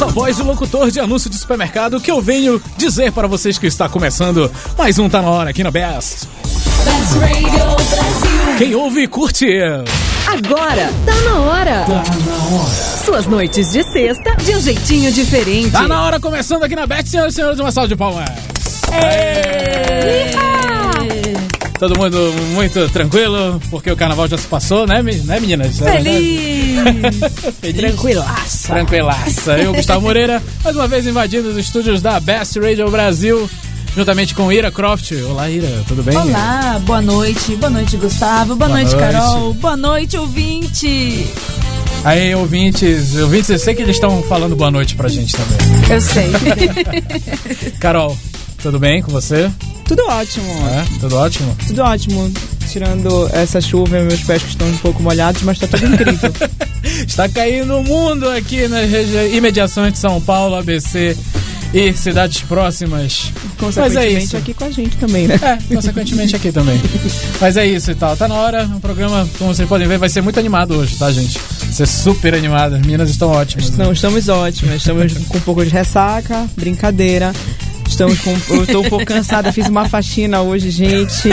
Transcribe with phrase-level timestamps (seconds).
[0.00, 3.66] essa voz de locutor de anúncio de supermercado que eu venho dizer para vocês que
[3.66, 6.26] está começando mais um Tá Na Hora aqui na Best.
[6.84, 8.56] Best Radio Brasil.
[8.56, 9.46] Quem ouve, curte.
[10.26, 11.84] Agora, tá na hora.
[11.84, 12.66] Tá na hora.
[13.04, 15.72] Suas noites de sexta de um jeitinho diferente.
[15.72, 18.30] Tá na hora, começando aqui na Best, senhoras e senhores, uma salva de palmas.
[21.80, 25.80] Todo mundo muito tranquilo, porque o carnaval já se passou, né, né meninas?
[25.80, 25.92] É?
[27.58, 27.74] Feliz.
[27.74, 28.68] Tranquilaça.
[28.74, 29.58] Tranquilaça.
[29.58, 33.48] Eu, Gustavo Moreira, mais uma vez invadindo os estúdios da Best Radio Brasil,
[33.96, 35.12] juntamente com Ira Croft.
[35.30, 36.14] Olá, Ira, tudo bem?
[36.14, 37.56] Olá, boa noite.
[37.56, 38.56] Boa noite, Gustavo.
[38.56, 39.12] Boa, Boa noite, noite.
[39.12, 39.54] Carol.
[39.54, 41.26] Boa noite, ouvinte.
[42.04, 45.90] Aí, ouvintes, ouvintes, eu sei que eles estão falando boa noite pra gente também.
[45.90, 46.30] Eu sei.
[47.80, 48.18] Carol,
[48.58, 49.50] tudo bem com você?
[49.90, 51.56] Tudo ótimo, É, tudo ótimo?
[51.66, 52.32] tudo ótimo.
[52.70, 56.32] Tirando essa chuva e meus pés que estão um pouco molhados, mas tá tudo incrível.
[57.04, 58.88] Está caindo o mundo aqui nas
[59.34, 61.16] imediações de São Paulo, ABC
[61.74, 63.32] e cidades próximas.
[63.34, 64.36] Mas é Consequentemente isso.
[64.36, 65.40] aqui com a gente também, né?
[65.42, 66.80] É, consequentemente aqui também.
[67.40, 68.16] Mas é isso e tal.
[68.16, 68.70] Tá na hora.
[68.76, 71.36] O programa, como vocês podem ver, vai ser muito animado hoje, tá, gente?
[71.36, 72.76] Vai ser super animado.
[72.76, 73.70] As meninas estão ótimas.
[73.76, 74.76] Não, estamos ótimas.
[74.76, 77.32] Estamos com um pouco de ressaca, brincadeira.
[78.08, 78.54] Estamos com.
[78.54, 81.28] Eu tô um pouco cansada, fiz uma faxina hoje, gente.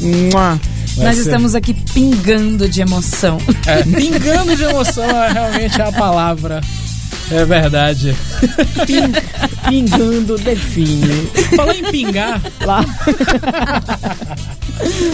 [0.00, 0.58] Mua.
[0.96, 3.38] Vai Nós ser- estamos aqui pingando de emoção.
[3.66, 6.60] É, pingando de emoção é realmente a palavra.
[7.30, 8.16] É verdade.
[9.68, 11.28] Pingando define.
[11.54, 12.82] Falar em pingar, Lá.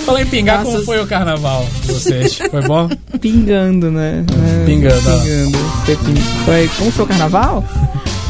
[0.06, 2.39] falar em pingar, como foi o carnaval de vocês?
[2.51, 2.89] Foi bom?
[3.21, 4.25] Pingando, né?
[4.62, 5.19] É, Pingando, ó.
[5.21, 5.59] Pingando.
[5.84, 7.65] Foi, pin- foi- como foi o carnaval?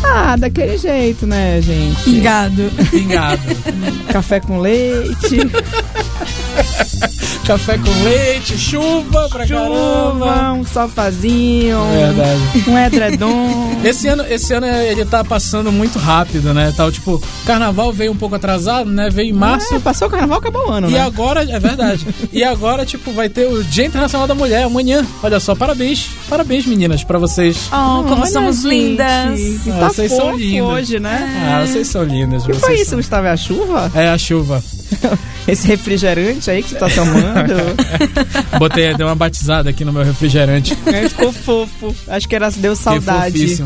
[0.07, 2.03] Ah, daquele jeito, né, gente?
[2.05, 2.71] Pingado.
[2.91, 3.43] Pingado.
[4.13, 5.39] Café com leite.
[7.45, 9.75] Café com leite, chuva pra caramba.
[10.15, 12.71] Chuva, um sofazinho, Verdade.
[12.71, 13.75] um edredom.
[13.85, 16.73] Esse ano, esse ano ele tá passando muito rápido, né?
[16.75, 19.11] Tal, tipo, carnaval veio um pouco atrasado, né?
[19.11, 19.75] Veio em março.
[19.75, 21.01] Ah, passou o carnaval, acabou o ano, E né?
[21.01, 22.07] agora, é verdade.
[22.33, 25.05] e agora, tipo, vai ter o Dia Internacional da Mulher amanhã.
[25.23, 26.09] Olha só, parabéns.
[26.31, 27.69] Parabéns, meninas, pra vocês.
[27.71, 29.39] Oh, como Olha, somos gente, lindas.
[29.63, 30.67] que Ah, tá vocês são lindas.
[30.71, 31.45] hoje, né?
[31.61, 32.43] Ah, vocês são lindas.
[32.43, 33.27] O que vocês foi isso, são- Gustavo?
[33.27, 33.93] É a chuva?
[33.95, 34.65] É a chuva.
[35.47, 37.55] Esse refrigerante aí que você tá tomando?
[38.59, 40.77] Botei, dei uma batizada aqui no meu refrigerante.
[40.87, 41.95] É, Ficou fofo.
[42.09, 43.63] Acho que era deu saudade.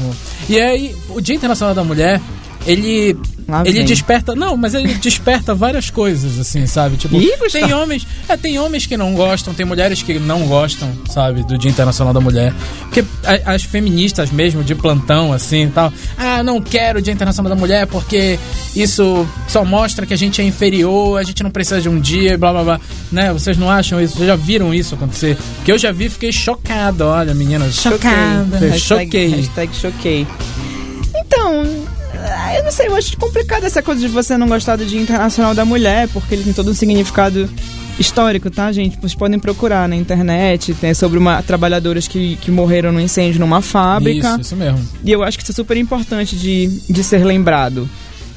[0.49, 2.21] E aí, o Dia Internacional da Mulher,
[2.66, 3.16] ele.
[3.48, 3.84] Lá ele vem.
[3.86, 4.34] desperta.
[4.34, 6.97] Não, mas ele desperta várias coisas, assim, sabe?
[6.98, 8.06] Tipo, Ih, tem homens.
[8.28, 12.12] É, tem homens que não gostam, tem mulheres que não gostam, sabe, do Dia Internacional
[12.12, 12.53] da Mulher.
[12.82, 13.03] Porque
[13.47, 15.91] as feministas mesmo, de plantão, assim e tal.
[16.19, 18.38] Ah, não quero o Dia Internacional da Mulher porque
[18.76, 22.34] isso só mostra que a gente é inferior, a gente não precisa de um dia,
[22.34, 22.80] e blá blá blá.
[23.10, 23.32] Né?
[23.32, 24.16] Vocês não acham isso?
[24.16, 25.38] Vocês já viram isso acontecer?
[25.56, 27.76] Porque eu já vi e fiquei chocado, olha, meninas.
[27.76, 28.59] Chocada.
[28.60, 29.28] Eu Hashtag, choquei.
[29.30, 30.26] hashtag choquei.
[31.15, 31.78] Então,
[32.58, 35.54] eu não sei, eu acho complicado essa coisa de você não gostar do Dia Internacional
[35.54, 37.48] da Mulher, porque ele tem todo um significado
[37.98, 38.96] histórico, tá, gente?
[38.98, 43.62] Vocês podem procurar na internet, tem sobre uma, trabalhadoras que, que morreram no incêndio numa
[43.62, 44.28] fábrica.
[44.30, 44.80] Isso, isso mesmo.
[45.04, 47.88] E eu acho que isso é super importante de, de ser lembrado.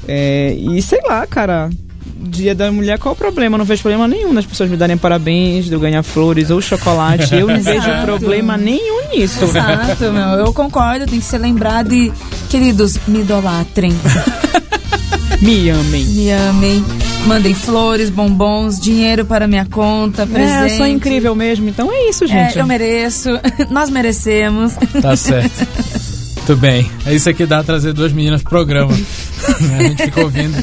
[0.06, 1.70] É, e sei lá, cara,
[2.04, 3.54] Dia da Mulher, qual o problema?
[3.54, 6.60] Eu não vejo problema nenhum das pessoas me darem parabéns, de eu ganhar flores ou
[6.60, 7.34] chocolate.
[7.34, 9.44] Eu não vejo problema nenhum nisso.
[9.44, 10.46] Exato, meu.
[10.46, 12.12] Eu concordo, tem que ser lembrado e,
[12.52, 13.92] queridos, me idolatrem,
[15.40, 16.04] Me amem.
[16.04, 16.84] me amem,
[17.26, 20.70] mandem flores, bombons, dinheiro para minha conta, É, presente.
[20.72, 22.58] eu sou incrível mesmo, então é isso, É, gente.
[22.58, 23.30] eu mereço,
[23.70, 24.74] nós merecemos.
[25.00, 25.66] Tá certo.
[26.36, 26.90] Muito bem.
[27.06, 28.92] É isso aqui dá trazer duas meninas pro programa.
[29.78, 30.62] a gente fica ouvindo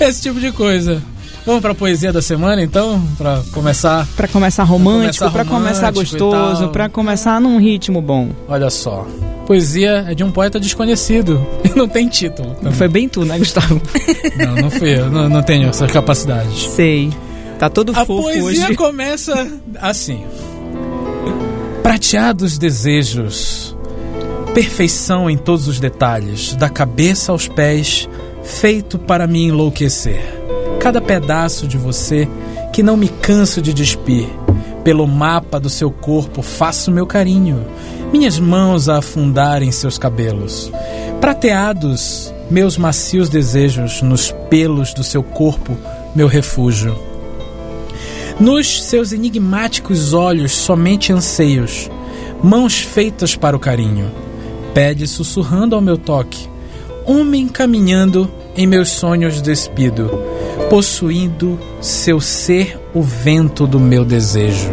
[0.00, 1.00] esse tipo de coisa.
[1.48, 3.02] Vamos pra poesia da semana, então?
[3.16, 4.06] Pra começar.
[4.14, 6.68] Pra começar romântico, Pra pra começar começar, gostoso, tal.
[6.72, 8.28] pra começar num ritmo bom.
[8.46, 9.06] Olha só.
[9.46, 11.40] Poesia é de um poeta desconhecido.
[11.64, 12.54] E não tem título.
[12.56, 12.74] também.
[12.74, 13.80] Foi bem tu, né, Gustavo?
[14.36, 15.10] Não, não fui eu.
[15.10, 16.64] Não, não tenho essas capacidades.
[16.68, 17.10] Sei.
[17.58, 18.74] Tá todo A fofo poesia hoje.
[18.76, 19.50] começa
[19.80, 20.22] assim:
[21.82, 23.74] Prateados desejos,
[24.52, 28.06] perfeição em todos os detalhes, da cabeça aos pés,
[28.42, 30.37] feito para me enlouquecer.
[30.80, 32.28] Cada pedaço de você
[32.72, 34.28] que não me canso de despir.
[34.84, 37.66] Pelo mapa do seu corpo faço meu carinho,
[38.12, 40.70] minhas mãos a afundar em seus cabelos.
[41.20, 45.76] Prateados, meus macios desejos nos pelos do seu corpo,
[46.14, 46.96] meu refúgio.
[48.40, 51.90] Nos seus enigmáticos olhos, somente anseios,
[52.42, 54.10] mãos feitas para o carinho.
[54.72, 56.48] Pede sussurrando ao meu toque,
[57.04, 60.10] homem caminhando em meus sonhos despido,
[60.70, 64.70] possuindo seu ser o vento do meu desejo.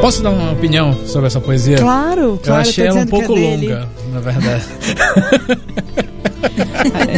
[0.00, 1.76] Posso dar uma opinião sobre essa poesia?
[1.76, 2.62] Claro, Eu claro.
[2.62, 4.64] achei tô ela um pouco é longa, na verdade.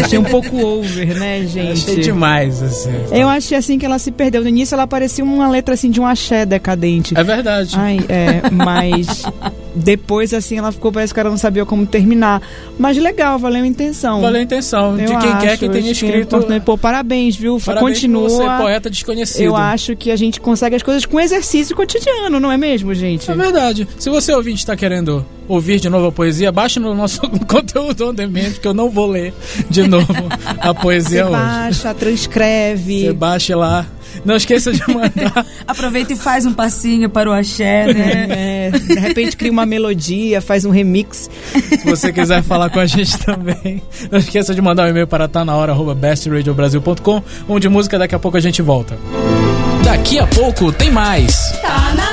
[0.04, 1.90] Achei um pouco over, né, gente?
[1.90, 2.90] achei demais, assim.
[3.12, 4.42] Eu achei assim que ela se perdeu.
[4.42, 7.16] No início ela parecia uma letra assim de um axé decadente.
[7.16, 7.74] É verdade.
[7.76, 9.22] Ai, é, mas
[9.74, 12.40] depois assim ela ficou, parece que ela não sabia como terminar.
[12.78, 14.20] Mas legal, valeu a intenção.
[14.20, 16.36] Valeu a intenção de Eu quem quer acho, que eu tenha que é escrito.
[16.36, 16.62] importante.
[16.64, 17.58] Pô, parabéns, viu?
[17.64, 18.22] Parabéns Continua.
[18.22, 19.42] por você, poeta desconhecido.
[19.44, 23.30] Eu acho que a gente consegue as coisas com exercício cotidiano, não é mesmo, gente?
[23.30, 23.86] É verdade.
[23.98, 28.14] Se você ouvinte está querendo ouvir de novo a poesia, baixe no nosso conteúdo on
[28.14, 29.34] demand, que eu não vou ler
[29.68, 30.12] de novo
[30.60, 31.32] a Você poesia hoje.
[31.32, 33.06] baixa, transcreve.
[33.06, 33.86] Você baixe lá.
[34.24, 35.46] Não esqueça de mandar.
[35.66, 38.26] Aproveita e faz um passinho para o axé, né?
[38.30, 41.28] É, de repente cria uma melodia, faz um remix.
[41.52, 43.82] Se você quiser falar com a gente também.
[44.10, 48.18] Não esqueça de mandar um e-mail para tá na hora bestradiobrasil.com, onde música daqui a
[48.18, 48.96] pouco a gente volta.
[49.84, 51.52] Daqui a pouco tem mais.
[51.60, 52.11] Tá na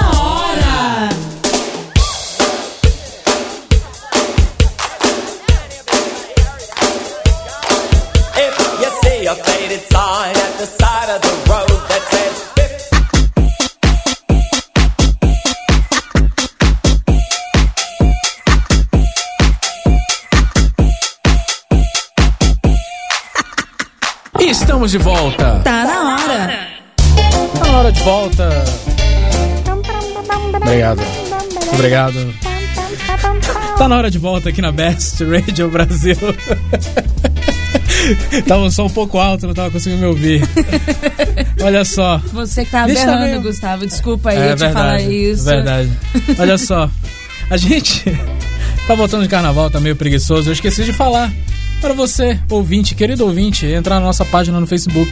[24.79, 25.59] estamos de volta.
[25.61, 26.67] Tá na hora.
[27.53, 28.63] Tá na hora de volta.
[30.55, 31.01] Obrigado.
[31.73, 32.33] Obrigado.
[33.77, 36.15] Tá na hora de volta aqui na Best Radio Brasil.
[38.47, 40.47] tava um som um pouco alto, não tava conseguindo me ouvir.
[41.61, 42.21] Olha só.
[42.31, 43.41] Você que tá Deixa berrando, ver.
[43.41, 43.85] Gustavo.
[43.85, 45.43] Desculpa aí É te falar isso.
[45.43, 45.91] Verdade.
[46.37, 46.89] Olha só.
[47.49, 48.05] A gente
[48.87, 50.47] tá voltando de carnaval, tá meio preguiçoso.
[50.49, 51.29] Eu esqueci de falar
[51.79, 55.11] para você, ouvinte, querido ouvinte, entrar na nossa página no Facebook.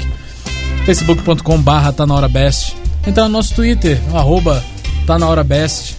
[0.86, 2.76] facebook.com barra tá na hora best.
[3.06, 4.64] Entrar no nosso Twitter, arroba
[5.06, 5.96] tá na hora best.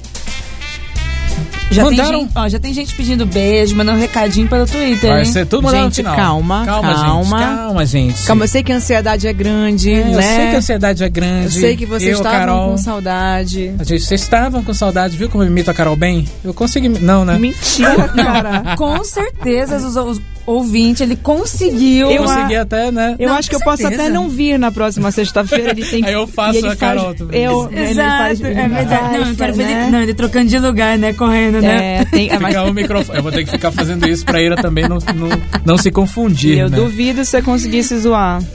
[1.71, 5.11] Já, Mandaram- tem gente, ó, já tem gente pedindo beijo, mandando um recadinho pelo Twitter,
[5.11, 5.25] Vai hein?
[5.27, 6.17] ser tudo mandado no Gente, final.
[6.17, 7.39] calma, calma, calma.
[7.39, 7.57] gente.
[7.59, 8.23] Calma, gente.
[8.27, 10.15] Calma, eu sei que a ansiedade é grande, É, né?
[10.15, 11.45] Eu sei que a ansiedade é grande.
[11.45, 13.75] Eu sei que vocês eu, estavam Carol, com saudade.
[13.79, 16.27] A gente, vocês estavam com saudade, viu como eu imito a Carol bem?
[16.43, 16.89] Eu consegui.
[16.89, 17.39] Não, né?
[17.39, 18.63] Mentira, cara.
[18.77, 22.11] Com certeza, os, os ouvintes, ele conseguiu.
[22.11, 23.17] Eu Eu consegui até, né?
[23.19, 24.03] Eu Não, acho que eu com posso certeza.
[24.05, 25.71] até não vir na próxima sexta-feira.
[25.71, 27.43] Ele tem Aí eu faço e ele a Carol faz, também.
[27.43, 28.89] eu, ele Exato, faz, é verdade.
[28.89, 29.83] faz, não, eu quero ver né?
[29.83, 31.13] ele, não, ele trocando de lugar, né?
[31.13, 31.99] Correndo, né?
[32.01, 33.19] É, tem, é, mas o microfone.
[33.19, 35.29] Eu vou ter que ficar fazendo isso pra Ira também não, não,
[35.65, 36.59] não se confundir.
[36.59, 36.77] eu né?
[36.77, 38.43] duvido se você conseguisse zoar.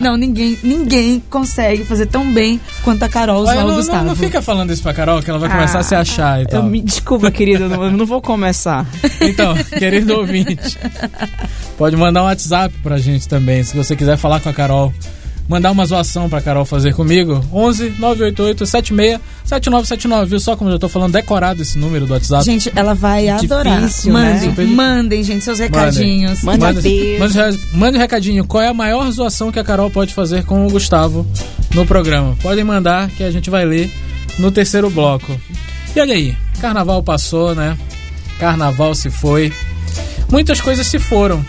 [0.00, 3.98] Não, ninguém, ninguém consegue fazer tão bem quanto a Carol usar o Gustavo.
[3.98, 6.40] não, não fica falando isso pra Carol, que ela vai começar Ah, a se achar
[6.40, 6.62] e Eu tal.
[6.64, 8.84] me, desculpa, querido, eu não, eu não vou começar.
[9.20, 10.31] Então, querido ouvinte,
[11.78, 14.92] pode mandar um WhatsApp pra gente também, se você quiser falar com a Carol.
[15.48, 17.44] Mandar uma zoação pra Carol fazer comigo.
[17.52, 20.40] 11 988 76 7979, viu?
[20.40, 22.44] Só como eu já tô falando decorado esse número do WhatsApp.
[22.44, 23.80] Gente, ela vai adorar.
[23.80, 24.20] Difícil, né?
[24.20, 24.76] mandem, Super difícil.
[24.76, 26.42] mandem, gente, seus recadinhos.
[26.44, 27.18] Manda Manda, beijo.
[27.18, 28.44] manda, manda um recadinho.
[28.46, 31.26] Qual é a maior zoação que a Carol pode fazer com o Gustavo
[31.74, 32.36] no programa?
[32.40, 33.90] Podem mandar que a gente vai ler
[34.38, 35.36] no terceiro bloco.
[35.94, 37.76] E olha aí, carnaval passou, né?
[38.38, 39.52] Carnaval se foi.
[40.32, 41.44] Muitas coisas se foram.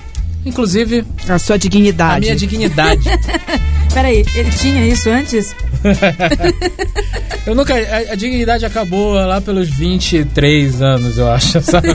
[0.45, 2.17] Inclusive A sua dignidade.
[2.17, 3.01] a minha dignidade.
[3.93, 5.55] Peraí, ele tinha isso antes?
[7.47, 7.73] Eu nunca.
[7.75, 11.59] A, a dignidade acabou lá pelos 23 anos, eu acho.
[11.63, 11.89] Sabe?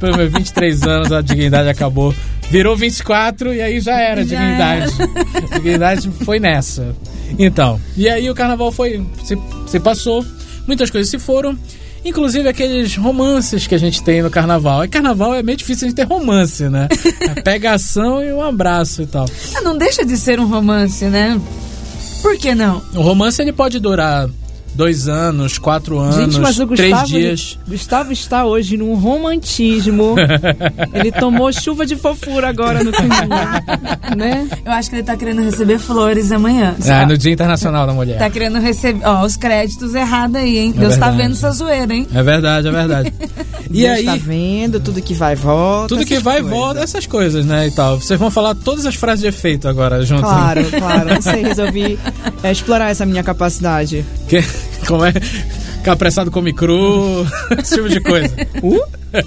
[0.00, 2.14] pelos meus 23 anos a dignidade acabou.
[2.50, 4.92] Virou 24 e aí já era a dignidade.
[5.50, 6.94] A dignidade foi nessa.
[7.38, 9.04] Então, e aí o carnaval foi.
[9.24, 9.36] Se,
[9.66, 10.24] se passou,
[10.66, 11.58] muitas coisas se foram.
[12.04, 14.84] Inclusive aqueles romances que a gente tem no carnaval.
[14.84, 16.88] E carnaval é meio difícil a gente ter romance, né?
[17.30, 19.26] A pegação e um abraço e tal.
[19.54, 21.40] Ah, Não deixa de ser um romance, né?
[22.22, 22.82] Por que não?
[22.94, 24.28] O romance ele pode durar
[24.74, 27.58] dois anos, quatro anos, Gente, mas o três Gustavo, dias.
[27.66, 30.14] ele- Gustavo está hoje num romantismo.
[30.94, 33.28] ele tomou chuva de fofura agora no caminho,
[34.16, 34.48] né?
[34.64, 36.74] Eu acho que ele tá querendo receber flores amanhã.
[36.88, 38.18] Ah, no Dia Internacional da Mulher.
[38.18, 39.04] Tá querendo receber.
[39.06, 40.72] Ó, os créditos errados aí, hein?
[40.72, 41.16] Deus tá verdade.
[41.16, 42.06] vendo essa zoeira, hein?
[42.14, 43.12] É verdade, é verdade.
[43.70, 45.88] e Deus aí, tá vendo tudo que vai e volta.
[45.88, 48.00] tudo que vai e volta, essas coisas, né, e tal.
[48.00, 50.22] Vocês vão falar todas as frases de efeito agora junto.
[50.22, 51.14] Claro, claro.
[51.14, 51.98] Não sei, resolvi
[52.42, 54.04] é, explorar essa minha capacidade.
[54.28, 54.42] Que,
[54.86, 55.12] como é?
[55.12, 57.26] Ficar apressado come cru,
[57.58, 58.34] esse tipo de coisa.
[58.62, 58.80] Uh?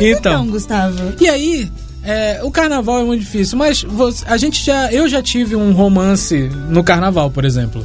[0.00, 0.96] Então, então, Gustavo.
[1.20, 1.70] e aí,
[2.04, 5.72] é, o carnaval é muito difícil, mas você- a gente já, eu já tive um
[5.72, 7.84] romance no carnaval, por exemplo.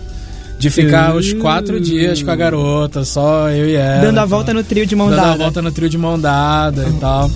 [0.60, 4.01] De ficar os quatro dias com a garota, só eu e ela.
[4.01, 5.38] Dando a volta no trio de mão Dando a dada.
[5.38, 7.32] volta no trio de mão dada e tal.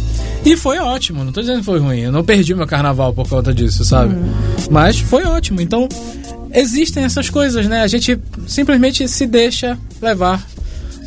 [0.45, 1.99] E foi ótimo, não tô dizendo que foi ruim.
[2.01, 4.13] Eu não perdi meu carnaval por conta disso, sabe?
[4.69, 5.61] Mas foi ótimo.
[5.61, 5.87] Então,
[6.53, 7.81] existem essas coisas, né?
[7.81, 10.45] A gente simplesmente se deixa levar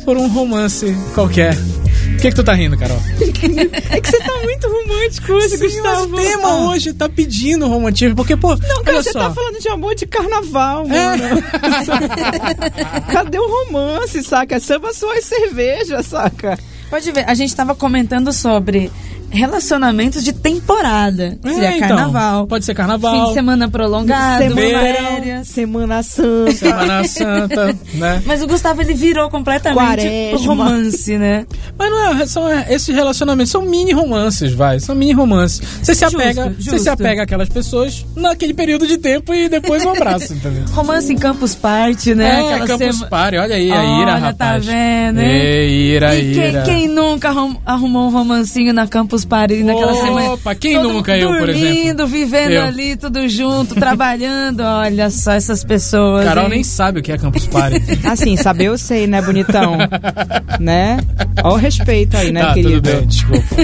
[0.05, 1.55] por um romance qualquer.
[1.55, 2.97] Por que, que tu tá rindo, Carol?
[3.91, 6.09] É que você tá muito romântico hoje, Sim, Gustavo.
[6.09, 6.69] mas o tema Ah.
[6.69, 9.19] hoje tá pedindo romantismo, porque, pô, Não, cara, você só.
[9.19, 9.23] É.
[9.23, 11.23] tá falando de amor de carnaval, mano.
[13.11, 14.59] Cadê o romance, saca?
[14.59, 16.57] Samba suas cervejas, saca?
[16.89, 18.89] Pode ver, a gente tava comentando sobre
[19.29, 21.37] relacionamentos de temporada.
[21.43, 22.47] É, Seria então, carnaval.
[22.47, 25.47] Pode ser Fim carnaval, de semana prolongado, Semana- férias.
[25.47, 26.51] Semana Santa.
[26.53, 28.21] Semana Santa, né?
[28.25, 30.37] Mas o Gustavo ele virou completamente Quaresma.
[30.37, 31.45] pro romance, né?
[31.77, 35.61] Mas não é, são é, esses relacionamentos, são mini romances, vai, são mini romances.
[35.81, 36.79] Você se Justo, apega, você justo.
[36.79, 40.63] se apega àquelas pessoas naquele período de tempo e depois um abraço, entendeu?
[40.71, 42.27] Romance em Campus Party, né?
[42.41, 44.65] É, Aquela Campus sema- Party, olha aí, a Olha, Ira, tá rapaz.
[44.65, 45.27] vendo, hein?
[45.29, 46.61] Ei, Ira, E quem, Ira.
[46.63, 50.33] quem nunca arrum- arrumou um romancinho na Campus Party naquela semana?
[50.33, 51.67] Opa, quem Todo nunca mundo eu, por exemplo?
[51.67, 52.63] Dormindo, vivendo Eu.
[52.63, 54.61] ali, tudo junto, trabalhando.
[54.65, 56.25] Olha só essas pessoas.
[56.25, 56.49] Carol hein?
[56.49, 57.81] nem sabe o que é Campus Party.
[58.07, 59.77] Assim, saber eu sei, né, bonitão?
[60.59, 60.99] né?
[61.43, 62.81] Ó o respeito aí, né, tá, querido?
[62.81, 63.55] tudo bem, desculpa.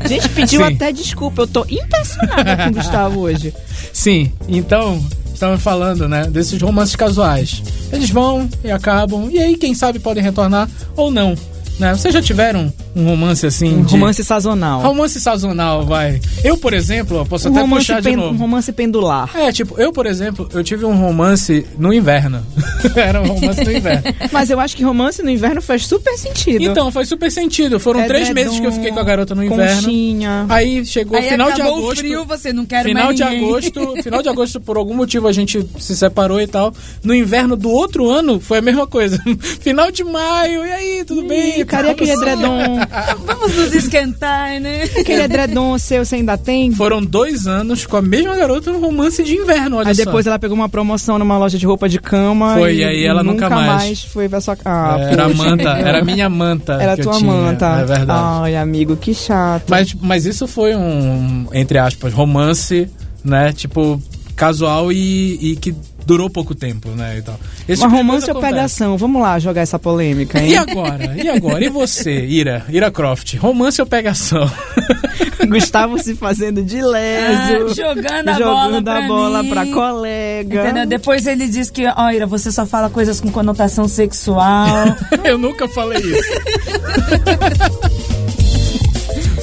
[0.00, 0.74] A gente pediu Sim.
[0.74, 1.42] até desculpa.
[1.42, 3.54] Eu tô impressionada com o Gustavo hoje.
[3.92, 7.62] Sim, então, estamos falando, né, desses romances casuais.
[7.92, 11.36] Eles vão e acabam, e aí, quem sabe, podem retornar ou não.
[11.78, 11.94] Né?
[11.94, 13.76] Vocês já tiveram um romance assim?
[13.76, 14.80] Um de- romance sazonal.
[14.80, 16.20] Romance sazonal, vai.
[16.42, 18.34] Eu, por exemplo, posso Um até romance, puxar de novo.
[18.34, 19.30] um romance pendular.
[19.36, 22.42] É, tipo, eu, por exemplo, eu tive um romance no inverno.
[22.96, 24.02] Era um romance no inverno.
[24.32, 26.62] Mas eu acho que romance no inverno faz super sentido.
[26.64, 27.78] Então, faz super sentido.
[27.78, 29.82] Foram três Edredom, meses que eu fiquei com a garota no inverno.
[29.82, 30.46] Conchinha.
[30.48, 31.92] Aí chegou Aí final de agosto.
[31.92, 33.44] o frio, você não quer Final mais de ninguém.
[33.44, 36.72] agosto, final de agosto, por algum motivo a gente se separou e tal.
[37.02, 39.22] No inverno do outro ano foi a mesma coisa.
[39.60, 41.65] Final de maio, e aí, tudo bem?
[41.66, 42.78] Cadê aquele edredom?
[43.26, 44.84] Vamos nos esquentar, né?
[44.84, 46.72] Aquele edredom seu você ainda tem?
[46.72, 50.04] Foram dois anos com a mesma garota no romance de inverno, olha Aí só.
[50.04, 52.54] depois ela pegou uma promoção numa loja de roupa de cama.
[52.54, 54.02] Foi, e aí ela nunca mais.
[54.04, 55.04] foi pra sua casa.
[55.04, 56.74] era a manta, era a minha manta.
[56.74, 57.80] Era tua manta.
[57.80, 58.20] É verdade.
[58.42, 59.64] Ai, amigo, que chato.
[59.68, 62.88] Mas, mas isso foi um, entre aspas, romance,
[63.24, 63.52] né?
[63.52, 64.00] Tipo,
[64.34, 65.74] casual e, e que
[66.06, 67.18] durou pouco tempo, né?
[67.18, 67.38] E tal.
[67.68, 68.96] Esse Mas tipo de romance ou pegação?
[68.96, 70.50] Vamos lá jogar essa polêmica, hein?
[70.50, 71.16] E agora?
[71.16, 71.64] E agora?
[71.64, 72.64] E você, Ira?
[72.68, 73.34] Ira Croft?
[73.36, 74.48] Romance ou pegação?
[75.48, 77.66] Gustavo se fazendo de leso.
[77.70, 79.50] Ah, jogando a bola jogando pra a bola mim.
[79.50, 80.60] pra colega.
[80.62, 80.86] Entendeu?
[80.86, 84.86] Depois ele diz que, ó, Ira, você só fala coisas com conotação sexual.
[85.24, 86.30] Eu nunca falei isso.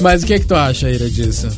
[0.00, 1.48] Mas o que, é que tu acha, Ira, disso?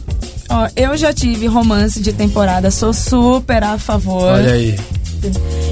[0.49, 4.23] Ó, eu já tive romance de temporada, sou super a favor.
[4.35, 4.77] Olha aí.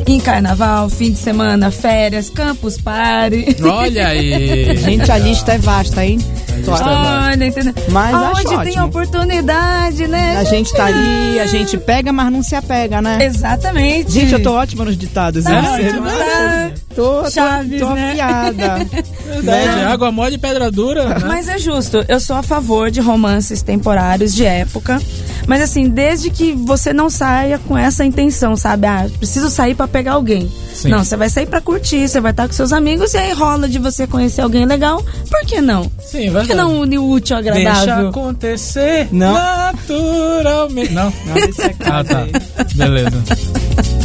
[0.06, 3.56] Em carnaval, fim de semana, férias, campus party.
[3.62, 4.76] Olha aí.
[4.82, 6.18] Gente, a lista é vasta, hein?
[6.48, 6.70] É.
[6.70, 7.74] Olha, entendeu?
[7.90, 8.86] Mas Onde tem ótimo.
[8.86, 10.38] oportunidade, né?
[10.38, 13.18] A gente tá ali, a gente pega, mas não se apega, né?
[13.24, 14.10] Exatamente.
[14.10, 16.70] Gente, eu tô ótima nos ditados, Tá ótimo, tá?
[16.94, 18.10] Tô, tô, Chaves, tô né?
[18.12, 18.86] afiada.
[19.42, 21.08] Verdade, água mole e pedra dura.
[21.08, 21.16] Né?
[21.26, 25.00] Mas é justo, eu sou a favor de romances temporários de época.
[25.46, 28.86] Mas assim, desde que você não saia com essa intenção, sabe?
[28.86, 30.50] Ah, preciso sair pra pegar alguém.
[30.72, 30.88] Sim.
[30.88, 33.68] Não, você vai sair pra curtir, você vai estar com seus amigos e aí rola
[33.68, 35.02] de você conhecer alguém legal.
[35.30, 35.82] Por que não?
[36.00, 36.54] Sim, Por que verdade.
[36.54, 38.08] não unir o útil ao Deixa agradável?
[38.08, 39.34] acontecer Não.
[39.34, 40.92] naturalmente.
[40.92, 41.12] Não?
[41.26, 42.26] Não, esse é Ah, tá.
[42.74, 43.22] Beleza.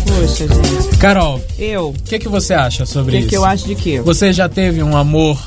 [0.10, 0.98] Poxa, gente.
[0.98, 1.90] Carol, Eu.
[1.90, 3.28] o que, que você acha O sobre que, isso?
[3.30, 4.02] que eu acho de quê?
[4.02, 5.40] Você já teve um amor.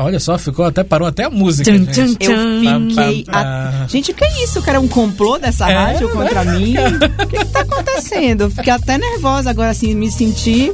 [0.00, 1.70] Olha só, ficou até parou até a música.
[1.72, 2.16] Tchum, gente.
[2.18, 3.24] tchum, Eu fiquei.
[3.32, 3.84] A-.
[3.88, 4.62] Gente, o que é isso?
[4.62, 6.14] Que era um complô dessa É, rádio né?
[6.14, 6.74] contra mim?
[7.24, 8.48] O que, que tá acontecendo?
[8.50, 10.72] Fiquei até nervosa agora, assim, me senti.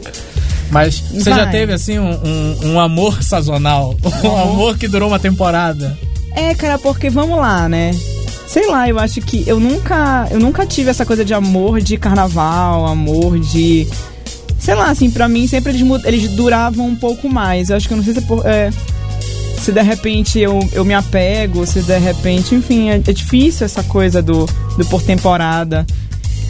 [0.71, 1.39] Mas você Vai.
[1.41, 3.95] já teve assim um, um, um amor sazonal,
[4.25, 5.97] um amor que durou uma temporada.
[6.35, 7.93] É, cara, porque vamos lá, né?
[8.47, 11.97] Sei lá, eu acho que eu nunca, eu nunca tive essa coisa de amor de
[11.97, 13.87] carnaval, amor de.
[14.59, 17.71] Sei lá, assim, pra mim sempre eles, eles duravam um pouco mais.
[17.71, 18.71] Eu acho que eu não sei se é é,
[19.61, 23.83] se de repente eu, eu me apego, se de repente, enfim, é, é difícil essa
[23.83, 24.47] coisa do,
[24.77, 25.87] do por temporada.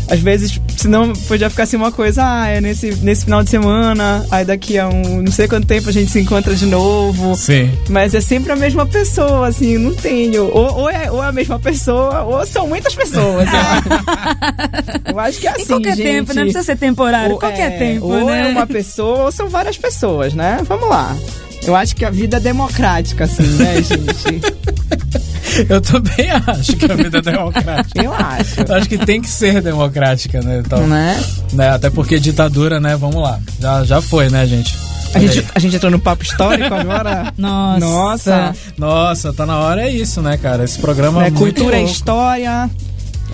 [0.08, 4.24] Às vezes, senão podia ficar assim uma coisa, ah, é nesse, nesse final de semana,
[4.30, 7.34] aí daqui a um não sei quanto tempo a gente se encontra de novo.
[7.36, 7.70] Sim.
[7.88, 10.44] Mas é sempre a mesma pessoa, assim, não tenho.
[10.44, 13.48] Ou, ou, é, ou é a mesma pessoa, ou são muitas pessoas.
[13.52, 13.84] eu acho.
[15.14, 16.06] Eu acho que é assim, em qualquer gente.
[16.06, 16.40] tempo, né?
[16.40, 18.48] Não precisa ser temporário, Ou qualquer é, tempo, ou né?
[18.48, 20.58] é uma pessoa, ou são várias pessoas, né?
[20.64, 21.16] Vamos lá.
[21.66, 24.54] Eu acho que a vida é democrática, assim, né, gente?
[25.68, 28.02] Eu também acho que a vida é democrática.
[28.02, 28.60] Eu acho.
[28.60, 30.62] Eu acho que tem que ser democrática, né?
[30.64, 31.22] Então, Né?
[31.52, 31.70] né?
[31.70, 32.96] Até porque ditadura, né?
[32.96, 33.38] Vamos lá.
[33.60, 34.76] Já, já foi, né, gente?
[35.14, 37.32] A gente, a gente entrou no papo histórico agora.
[37.38, 37.78] Nossa.
[37.86, 38.54] Nossa.
[38.76, 40.64] Nossa, tá na hora, é isso, né, cara?
[40.64, 41.28] Esse programa Né?
[41.28, 41.92] é muito Cultura e louco.
[41.94, 42.70] história.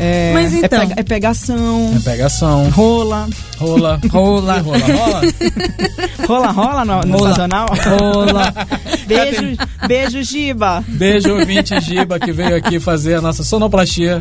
[0.03, 0.81] É, Mas é então.
[0.81, 3.29] pega- é pegação, É pegação, rola.
[3.59, 4.01] rola.
[4.11, 4.59] Rola.
[4.61, 5.21] Rola, rola.
[6.27, 7.29] Rola, rola no, no Rola.
[7.31, 7.67] sazonal.
[8.01, 8.55] Rola.
[9.07, 9.43] Beijo,
[9.87, 10.83] beijo, Giba.
[10.89, 14.21] Beijo, ouvinte Giba, que veio aqui fazer a nossa sonoplastia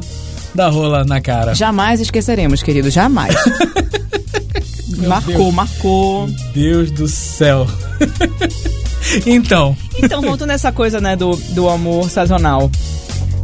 [0.54, 1.54] da rola na cara.
[1.56, 3.34] Jamais esqueceremos, querido, jamais.
[5.08, 5.54] marcou, Deus.
[5.54, 6.30] marcou.
[6.54, 7.68] Deus do céu.
[9.26, 12.70] então, Então, voltando nessa coisa, né, do, do amor sazonal.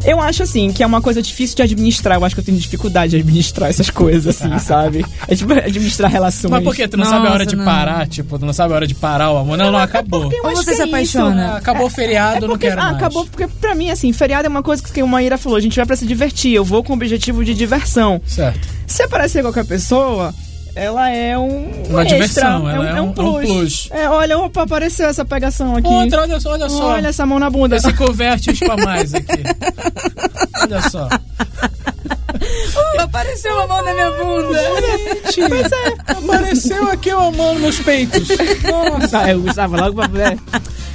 [0.06, 2.18] Eu acho, assim, que é uma coisa difícil de administrar.
[2.18, 5.06] Eu acho que eu tenho dificuldade de administrar essas coisas, assim, sabe?
[5.28, 6.52] É tipo administrar relações.
[6.52, 7.66] mas por que tu não sabe a hora Nossa, de não.
[7.66, 8.08] parar?
[8.08, 9.58] Tipo, tu não sabe a hora de parar o amor?
[9.58, 10.32] Não, não, acabou.
[10.32, 10.96] eu Ou você se é isso.
[11.18, 11.54] apaixona?
[11.54, 12.98] Ah, Acabou o feriado, não Porque, quero ah, mais.
[12.98, 15.76] acabou porque pra mim, assim, feriado é uma coisa que uma Ira falou, a gente
[15.76, 18.22] vai pra se divertir, eu vou com o objetivo de diversão.
[18.28, 18.68] Certo.
[18.88, 20.34] Se aparecer qualquer pessoa,
[20.76, 23.88] ela é um Uma extra, diversão, ela é um- é um plus.
[23.92, 25.88] É, olha, opa, apareceu essa pegação aqui.
[25.88, 26.88] Outra, olha só, olha só.
[26.90, 27.76] Olha essa mão na bunda.
[27.78, 29.44] Esse converte pra mais aqui.
[30.62, 31.08] Olha só.
[33.00, 34.60] Apareceu uma mão na minha bunda.
[35.50, 38.28] Pois é, apareceu aqui o amor nos meus peitos.
[38.64, 39.20] Nossa.
[39.20, 40.38] Ah, eu gostava logo pra mulher.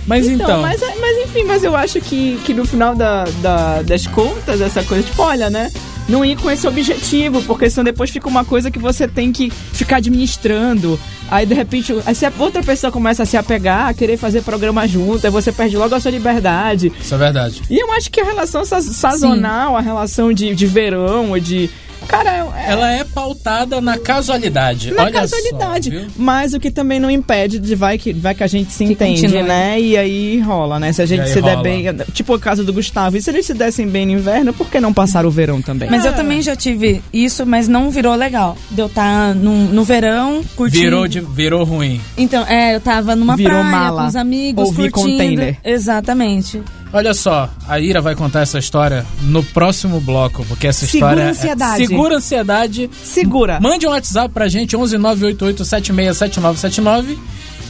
[0.06, 3.82] Mas então, mas, é- mas enfim, mas eu acho que, que no final da, da-
[3.82, 5.70] das contas, essa coisa, tipo, olha, né?
[6.08, 9.48] Não ir com esse objetivo, porque senão depois fica uma coisa que você tem que
[9.50, 10.98] ficar administrando.
[11.30, 14.42] Aí de repente, aí se a outra pessoa começa a se apegar, a querer fazer
[14.42, 16.92] programa junto, aí você perde logo a sua liberdade.
[17.00, 17.62] isso é verdade.
[17.70, 21.70] E eu acho que a relação sa- sazonal, a relação de, de verão, ou de.
[22.08, 24.90] Cara, é, Ela é pautada na casualidade.
[24.92, 25.90] na olha casualidade.
[25.90, 28.84] Só, mas o que também não impede de vai que, vai que a gente se
[28.84, 29.42] Que entende, continue.
[29.42, 29.80] né?
[29.80, 30.92] E aí rola, né?
[30.92, 31.62] Se a gente se der rola.
[31.62, 31.84] bem.
[32.12, 33.16] Tipo o caso do Gustavo.
[33.16, 35.88] E se eles se dessem bem no inverno, por que não passar o verão também?
[35.90, 38.56] Mas eu também já tive isso, mas não virou legal.
[38.70, 40.82] De eu estar no, no verão, curtindo.
[40.82, 42.00] Virou, de, virou ruim.
[42.16, 44.02] Então, é, eu tava numa Virou praia mala.
[44.02, 45.12] com os amigos, Ouvi curtindo.
[45.18, 45.56] container.
[45.64, 46.60] Exatamente.
[46.92, 51.26] Olha só, a Ira vai contar essa história no próximo bloco, porque essa Segura história.
[51.26, 51.82] a ansiedade.
[51.82, 52.90] É, segura a ansiedade.
[53.04, 53.60] Segura.
[53.60, 57.18] Mande um WhatsApp pra gente, 11 988 767979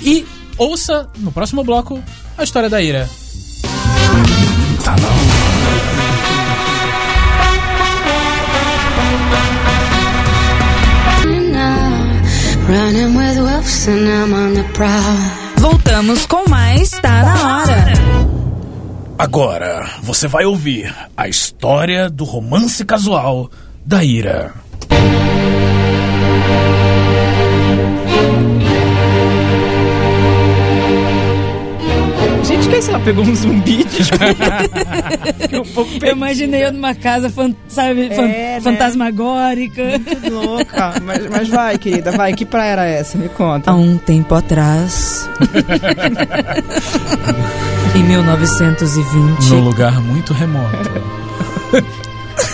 [0.02, 0.24] e
[0.56, 2.02] ouça no próximo bloco
[2.38, 3.08] a história da Ira.
[14.54, 15.16] The prowl.
[15.58, 17.99] Voltamos com mais Tá na Hora.
[19.20, 23.50] Agora você vai ouvir a história do romance casual
[23.84, 24.54] da Ira.
[32.70, 33.84] Que se ela pegou um zumbi?
[33.84, 34.24] Desculpa.
[35.60, 38.60] Um pouco Eu imaginei eu numa casa, fan- sabe, fan- É, né?
[38.60, 39.82] fantasmagórica.
[39.82, 40.94] muito louca.
[41.02, 42.32] Mas, mas vai, querida, vai.
[42.32, 43.18] Que praia era essa?
[43.18, 43.70] Me conta.
[43.70, 45.28] Há um tempo atrás.
[47.94, 49.50] em 1920.
[49.50, 50.90] Num lugar muito remoto.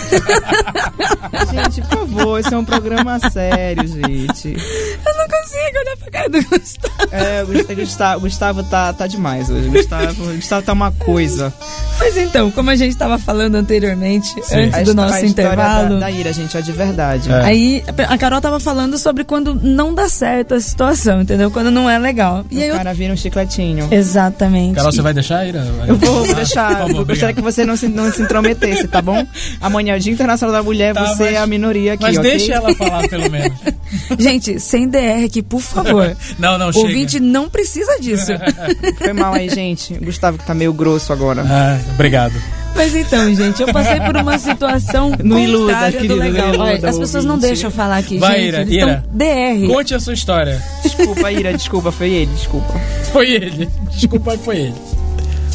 [1.51, 4.49] Gente, por favor, esse é um programa sério, gente.
[4.49, 7.09] Eu não consigo olhar pra cara do Gustavo.
[7.11, 9.67] É, o Gustavo, Gustavo, Gustavo tá, tá demais hoje.
[9.67, 11.53] O Gustavo, o Gustavo tá uma coisa.
[11.99, 14.55] Mas então, como a gente tava falando anteriormente, Sim.
[14.55, 15.95] antes A do nosso a intervalo.
[15.95, 17.31] Da, da Ira, gente, é de verdade.
[17.31, 17.41] É.
[17.43, 21.49] Aí a Carol tava falando sobre quando não dá certo a situação, entendeu?
[21.49, 22.45] Quando não é legal.
[22.51, 22.77] E aí o eu...
[22.77, 23.87] cara vira um chicletinho.
[23.91, 24.75] Exatamente.
[24.75, 25.65] Carol, você vai deixar, Ira?
[25.87, 26.77] Eu vou, vou deixar.
[26.77, 29.25] Favor, eu gostaria que você não se, não se intrometesse, tá bom?
[29.59, 32.17] Amanhã é o Dia Internacional da Mulher, Tá, você mas- é a minoria aqui, Mas
[32.17, 32.31] ok?
[32.31, 33.57] deixa ela falar, pelo menos.
[34.19, 36.15] Gente, sem DR aqui, por favor.
[36.37, 36.85] Não, não, O chega.
[36.87, 38.31] ouvinte não precisa disso.
[38.99, 39.93] Foi mal aí, gente.
[39.93, 41.43] O Gustavo que tá meio grosso agora.
[41.47, 42.33] Ah, obrigado.
[42.75, 46.47] Mas então, gente, eu passei por uma situação Não iluda, do querido, não legal.
[46.49, 48.47] iluda Olha, as pessoas não deixam eu falar aqui, Vai, gente.
[48.47, 49.03] Ira, eles Ira.
[49.11, 49.67] DR.
[49.67, 50.61] Conte a sua história.
[50.83, 52.73] Desculpa, Ira, desculpa, foi ele, desculpa.
[53.11, 53.69] Foi ele.
[53.91, 54.75] Desculpa, foi ele.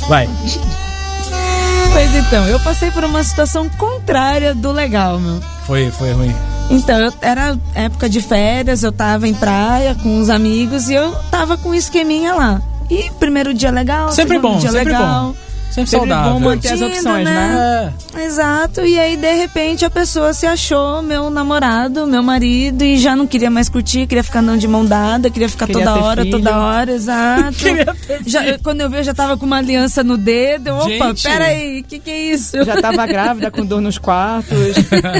[0.08, 0.28] Vai.
[1.92, 5.40] Pois então, eu passei por uma situação contrária do legal, meu.
[5.66, 6.34] Foi, foi ruim.
[6.70, 11.12] Então, eu, era época de férias, eu tava em praia com os amigos e eu
[11.30, 12.62] tava com um esqueminha lá.
[12.90, 15.28] E primeiro dia legal, Sempre bom, dia sempre legal.
[15.28, 15.34] bom.
[15.72, 16.32] Sempre, Sempre saudável.
[16.34, 17.92] bom manter as opções, né?
[18.14, 18.24] É.
[18.24, 23.16] Exato, e aí de repente a pessoa se achou meu namorado, meu marido, e já
[23.16, 26.22] não queria mais curtir, queria ficar andando de mão dada, queria ficar Queria toda hora,
[26.22, 26.36] filho.
[26.38, 27.56] toda hora, exato.
[28.26, 30.68] Já, eu- quando eu vi, eu já tava com uma aliança no dedo.
[30.68, 31.22] eu, Opa, Gente.
[31.22, 32.62] peraí, que que é isso?
[32.64, 34.52] Já tava grávida, com dor nos quartos.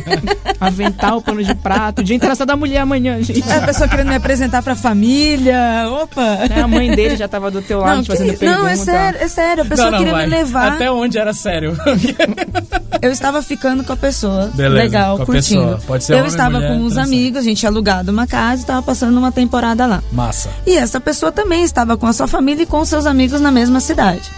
[0.60, 2.02] Avental, pano de prato.
[2.02, 3.42] Dia Internacional da Mulher amanhã, gente.
[3.50, 6.22] A pessoa querendo me apresentar pra família, opa.
[6.50, 8.60] É, A mãe dele já tava do teu lado Não, te fazendo que- pergunta.
[8.60, 9.62] não, é sério, é sério.
[9.62, 10.24] A pessoa Não, não, queria vai.
[10.26, 10.72] me levar.
[10.72, 11.76] Até onde era sério?
[13.00, 14.50] Eu estava ficando com a pessoa.
[14.54, 15.62] Beleza, legal, curtindo.
[15.62, 15.80] pessoa.
[15.86, 17.14] Pode ser eu homem, estava mulher, com uns interessante.
[17.14, 20.02] amigos, a gente tinha alugado uma casa e estava passando uma temporada lá.
[20.12, 20.50] Massa.
[20.64, 23.80] E essa pessoa também estava com a sua família e com seus amigos na mesma
[23.80, 24.30] cidade.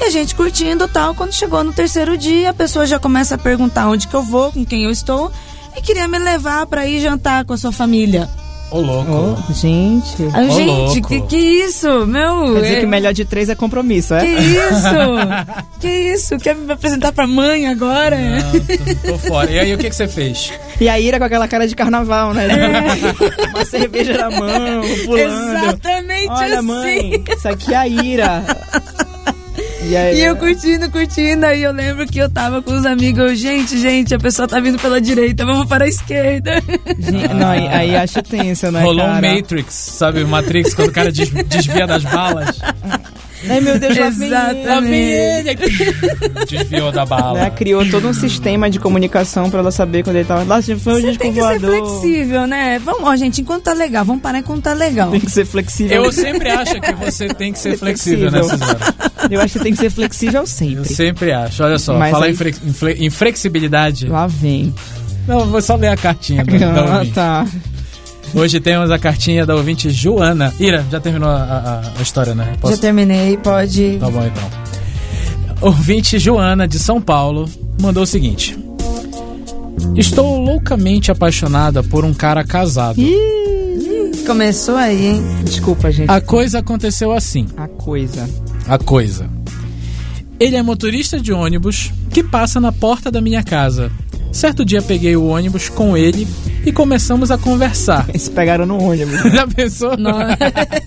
[0.00, 1.14] E a gente curtindo tal.
[1.14, 4.52] Quando chegou no terceiro dia, a pessoa já começa a perguntar onde que eu vou,
[4.52, 5.30] com quem eu estou.
[5.76, 8.28] E queria me levar pra ir jantar com a sua família.
[8.70, 9.10] Ô, louco.
[9.48, 10.22] Oh, gente.
[10.24, 10.66] Ô, gente,
[11.00, 11.08] louco.
[11.08, 12.06] que, que isso?
[12.06, 12.52] Meu.
[12.54, 14.40] Quer dizer é- que melhor de três é compromisso, Que é?
[14.40, 14.88] isso?
[15.80, 16.36] que isso?
[16.38, 18.16] Quer me apresentar pra mãe agora?
[18.18, 19.50] Não, tô, tô fora.
[19.50, 20.52] E aí, o que, que você fez?
[20.78, 22.46] E a Ira com aquela cara de carnaval, né?
[22.46, 23.48] É.
[23.56, 25.56] Uma cerveja na mão, pulando.
[25.56, 26.66] Exatamente Olha, assim.
[26.66, 28.44] mãe, isso aqui é a Ira.
[29.88, 33.22] E, aí, E eu curtindo, curtindo, aí eu lembro que eu tava com os amigos,
[33.22, 36.62] eu, gente, gente, a pessoa tá vindo pela direita, vamos para a esquerda.
[36.98, 39.34] Gente, não, aí, aí acho tenso, né, Rolou um cara?
[39.34, 40.24] Matrix, sabe?
[40.24, 42.58] Matrix, quando o cara des- desvia das balas.
[43.48, 44.58] Ai, meu Deus, lá vem Exatamente.
[44.58, 44.68] ele.
[44.68, 46.46] Lá vem ele.
[46.48, 47.38] Desviou da bala.
[47.40, 50.42] Né, criou todo um sistema de comunicação pra ela saber quando ele tava.
[50.44, 52.78] Lá foi o Você tem que ser flexível, né?
[52.80, 55.10] Vamos, ó, gente, enquanto tá legal, vamos parar enquanto tá legal.
[55.10, 56.04] Tem que ser flexível.
[56.04, 58.58] Eu sempre acho que você tem que ser flexível Flexível.
[58.58, 58.94] nessas horas.
[59.30, 60.84] Eu acho que tem que ser flexível Eu sempre.
[60.94, 61.62] sempre acho.
[61.62, 64.06] Olha só, Mas falar aí- em, fle- em fle- em flexibilidade.
[64.08, 64.74] Lá vem.
[65.26, 66.42] Não, vou só ler a cartinha
[66.74, 67.12] Ah, ouvinte.
[67.12, 67.46] tá.
[68.34, 70.52] Hoje temos a cartinha da ouvinte Joana.
[70.60, 72.54] Ira, já terminou a, a- a história, né?
[72.62, 73.96] Já terminei, pode.
[73.98, 74.48] Tá bom então.
[75.60, 77.48] Ouvinte Joana de São Paulo
[77.80, 78.56] mandou o seguinte:
[79.96, 83.00] Estou loucamente apaixonada por um cara casado.
[84.26, 85.22] Começou aí, hein?
[85.44, 86.10] Desculpa, gente.
[86.10, 87.46] A coisa aconteceu assim.
[87.56, 88.28] A coisa.
[88.68, 89.28] A coisa.
[90.38, 93.90] Ele é motorista de ônibus que passa na porta da minha casa.
[94.32, 96.26] Certo dia peguei o ônibus com ele
[96.64, 98.06] e começamos a conversar.
[98.10, 99.20] Eles pegaram no ônibus.
[99.32, 99.96] Já pensou?
[99.96, 100.36] Nossa,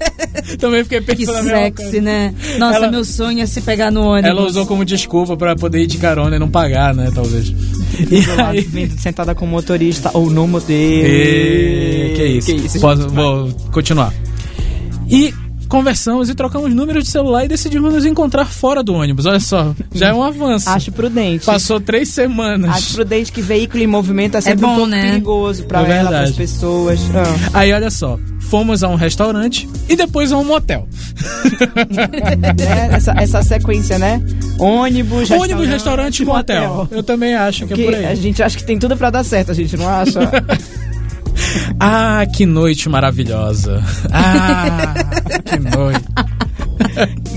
[0.59, 2.33] Também fiquei que pensando mesma sexy, né?
[2.57, 4.29] Nossa, Ela- meu sonho é se pegar no ônibus.
[4.29, 7.11] Ela usou como desculpa pra poder ir de carona e não pagar, né?
[7.13, 7.49] Talvez.
[7.49, 8.61] E lado, aí...
[8.61, 11.07] vendo sentada com o motorista ou no modelo.
[11.07, 12.13] E...
[12.15, 12.55] Que isso?
[12.55, 14.13] Que isso, Posso- vou continuar.
[15.09, 15.33] E
[15.71, 19.25] conversamos e trocamos números de celular e decidimos nos encontrar fora do ônibus.
[19.25, 20.69] Olha só, já é um avanço.
[20.69, 21.45] Acho prudente.
[21.45, 22.71] Passou três semanas.
[22.71, 25.11] Acho prudente que veículo em movimento é sempre bom, um pouco né?
[25.11, 26.99] perigoso pra É ela, pras pessoas.
[27.15, 27.59] Ah.
[27.59, 30.87] Aí olha só, fomos a um restaurante e depois a um motel.
[32.61, 34.21] É, essa, essa sequência, né?
[34.57, 36.87] Ônibus, Ônibus, restaurante e motel.
[36.91, 38.15] Eu também acho que é por a aí.
[38.15, 40.19] gente acha que tem tudo pra dar certo, a gente não acha?
[41.79, 43.83] Ah, que noite maravilhosa.
[44.11, 44.93] Ah,
[45.45, 46.05] que noite.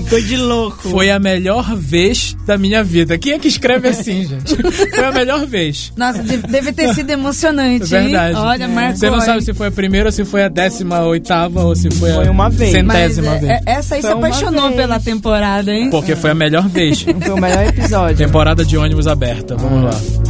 [0.03, 0.89] Ficou de louco.
[0.89, 3.17] Foi a melhor vez da minha vida.
[3.17, 4.55] Quem é que escreve assim, gente?
[4.91, 5.91] Foi a melhor vez.
[5.95, 8.03] Nossa, deve, ter sido emocionante, hein?
[8.03, 8.37] Verdade.
[8.37, 8.97] Olha, marcou.
[8.97, 9.45] Você não sabe hein?
[9.45, 12.29] se foi a primeira, ou se foi a décima oitava, ou se foi a Foi
[12.29, 12.83] uma vez.
[12.83, 13.51] Mas centésima é- vez.
[13.51, 15.89] é- essa aí Foi se apaixonou pela temporada, hein?
[15.89, 17.01] Porque foi a melhor vez.
[17.01, 18.17] Foi o melhor episódio.
[18.17, 19.55] Temporada de ônibus aberta.
[19.55, 20.24] Vamos lá.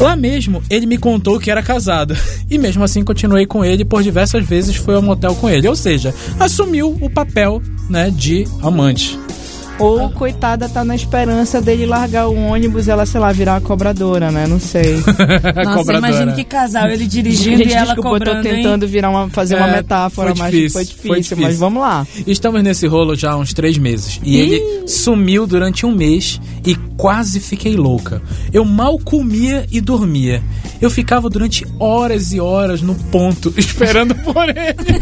[0.00, 2.16] Lá mesmo, ele me contou que era casado.
[2.48, 5.66] E mesmo assim, continuei com ele por diversas vezes fui ao motel com ele.
[5.66, 9.18] Ou seja, assumiu o papel, né, de amante.
[9.78, 13.60] Ou, coitada, tá na esperança dele largar o ônibus e ela, sei lá, virar uma
[13.60, 14.46] cobradora, né?
[14.46, 14.94] Não sei.
[15.54, 15.98] Nossa, Cobradora.
[15.98, 18.54] imagina que casal, ele dirigindo Gente, e ela desculpa, eu tô cobrando, hein?
[18.56, 21.42] tentando virar uma, fazer uma É, metáfora, foi mas difícil, foi foi difícil, difícil.
[21.42, 22.06] Mas vamos lá.
[22.26, 24.18] Estamos nesse rolo já há uns três meses.
[24.24, 28.22] E ele sumiu durante um mês e quase fiquei louca.
[28.52, 30.42] Eu mal comia e dormia.
[30.80, 34.98] Eu ficava durante horas e horas no ponto, esperando por ele.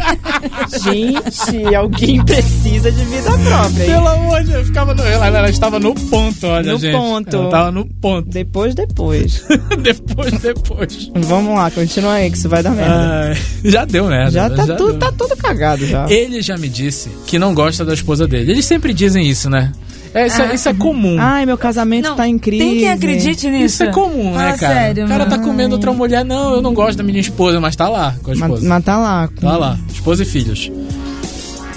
[0.83, 3.83] Gente, alguém precisa de vida própria.
[3.83, 3.89] hein?
[3.91, 6.95] Pelo amor de ficava no, ela, ela estava no ponto, olha, No gente.
[6.95, 7.35] ponto.
[7.35, 8.29] Ela estava no ponto.
[8.29, 9.43] Depois, depois.
[9.81, 11.11] depois, depois.
[11.15, 13.29] vamos lá, continua aí, que isso vai dar merda.
[13.29, 13.37] Ai,
[13.71, 14.29] já deu, né?
[14.31, 14.99] já tá, tudo, deu.
[14.99, 16.09] tá tudo cagado já.
[16.09, 18.51] Ele já me disse que não gosta da esposa dele.
[18.51, 19.71] Eles sempre dizem isso, né?
[20.13, 21.17] É, isso, é, isso é comum.
[21.19, 22.63] Ai, meu casamento Não, tá crise.
[22.63, 23.65] tem quem acredite nisso.
[23.65, 24.73] Isso é comum, né, Fala cara?
[24.73, 25.43] sério, o cara tá mano.
[25.49, 26.23] comendo outra mulher.
[26.23, 28.65] Não, eu não gosto da minha esposa, mas tá lá com a Mas, esposa.
[28.69, 29.29] mas tá lá.
[29.41, 30.71] Tá lá, esposa e filhos.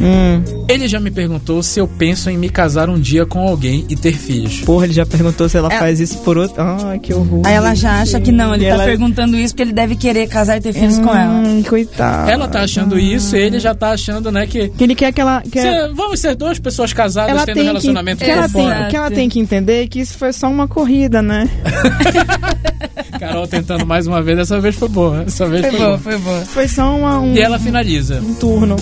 [0.01, 3.85] Hum, Ele já me perguntou se eu penso em me casar um dia com alguém
[3.89, 4.61] e ter filhos.
[4.61, 5.79] porra, ele já perguntou se ela É.
[5.79, 6.55] faz isso por outro.
[6.63, 7.43] Ai, que horror.
[7.45, 9.97] Aí ela já acha que não, ele E tá ela- perguntando isso porque ele deve
[9.97, 11.35] querer casar e ter filhos com ela.
[11.35, 12.31] Hum, coitado.
[12.31, 14.69] Ela tá achando isso e ele já tá achando, né, que.
[14.69, 15.43] Que ele quer que ela.
[15.43, 18.43] Que Cê- vamos ser duas pessoas casadas ela tendo tem um relacionamento que, que, ela
[18.49, 18.87] tem, fora.
[18.89, 21.49] que ela tem que entender que isso foi só uma corrida, né?
[23.19, 25.25] Carol tentando mais uma vez, dessa vez foi boa.
[25.25, 25.89] Dessa vez foi, Foi boa.
[25.89, 26.41] boa, foi boa.
[26.45, 28.21] Foi só uma, um, E ela finaliza.
[28.21, 28.77] um turno.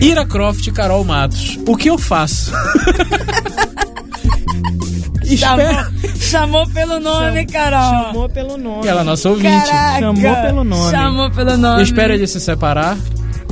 [0.00, 1.58] Ira Croft e Carol Matos.
[1.66, 2.52] O que eu faço?
[5.36, 5.66] Chamou,
[6.18, 8.04] chamou pelo nome, Carol.
[8.06, 8.86] Chamou pelo nome.
[8.88, 9.66] Ela é nossa ouvinte.
[9.70, 10.00] Caraca.
[10.00, 10.90] Chamou pelo nome.
[10.90, 11.82] Chamou pelo nome.
[11.82, 12.96] Espera ele se separar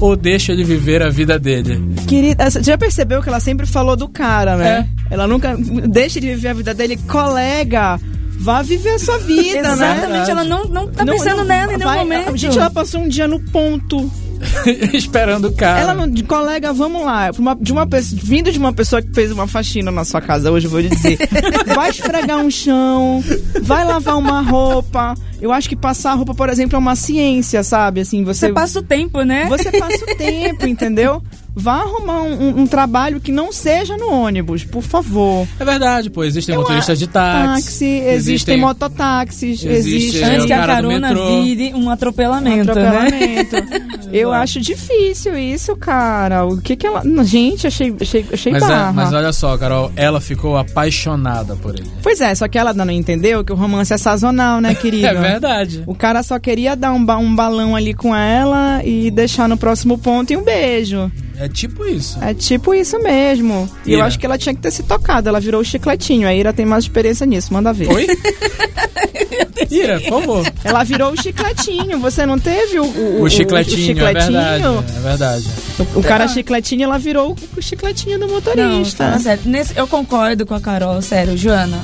[0.01, 1.79] ou deixa ele viver a vida dele?
[2.09, 4.89] Querida, essa- já percebeu que ela sempre falou do cara, né?
[5.11, 5.15] É.
[5.15, 5.55] Ela nunca
[5.87, 6.97] deixa de viver a vida dele.
[6.97, 8.01] Colega,
[8.41, 9.73] vá viver a sua vida, né?
[9.73, 12.37] Exatamente, ela não, não tá Não- pensando não- nela em nenhum vai- momento.
[12.39, 14.11] Gente, ela passou um dia no ponto.
[14.93, 15.81] esperando o cara.
[15.81, 17.31] Ela não, de colega, vamos lá.
[17.61, 20.67] de uma pessoa, vindo de uma pessoa que fez uma faxina na sua casa hoje,
[20.67, 21.19] eu vou lhe dizer.
[21.75, 23.23] vai esfregar um chão,
[23.63, 25.15] vai lavar uma roupa.
[25.41, 28.01] Eu acho que passar roupa, por exemplo, é uma ciência, sabe?
[28.01, 29.47] Assim, você, Você passa o tempo, né?
[29.47, 31.23] você passa o tempo, entendeu?
[31.59, 35.49] Vá arrumar um, um- um trabalho que não seja no ônibus, por favor.
[35.59, 36.23] É verdade, pô.
[36.23, 37.47] Existem Eu motoristas de táxi.
[37.65, 42.89] Táxi, existem, mototáxis, existe- existe é, Antes que a carona vire um um atropelamento, né?
[42.89, 43.57] atropelamento.
[44.13, 46.45] Eu acho difícil isso, cara.
[46.45, 47.03] O que que ela.
[47.25, 48.91] Gente, achei, achei, achei Mas, barra.
[48.91, 51.87] é, mas olha só, Carol, ela ficou apaixonada por ele.
[52.03, 55.09] Pois é, só que ela não entendeu que o romance é sazonal, né, querida?
[55.09, 55.83] É verdade.
[55.87, 59.57] O cara só queria dar um, ba- um balão ali com ela e deixar no
[59.57, 61.11] próximo ponto e um beijo.
[61.39, 62.19] É tipo isso.
[62.23, 63.69] É tipo isso mesmo.
[63.85, 64.07] E eu Ira.
[64.07, 65.29] acho que ela tinha que ter se tocado.
[65.29, 66.27] Ela virou o chicletinho.
[66.29, 67.91] A Ira tem mais experiência nisso, manda ver.
[67.91, 68.07] Oi?
[69.71, 70.53] Ira, por favor.
[70.65, 71.99] Ela virou o chicletinho.
[71.99, 74.39] Você não teve o, o, O chicletinho, o chicletinho?
[74.39, 74.85] é verdade.
[74.97, 75.47] É verdade.
[75.95, 79.05] O, o cara chicletinho, ela virou o, chicletinho do Não, motorista.
[79.05, 79.43] fala sério.
[79.47, 81.37] Nesse- eu concordo com a Carol, sério.
[81.37, 81.81] Joana,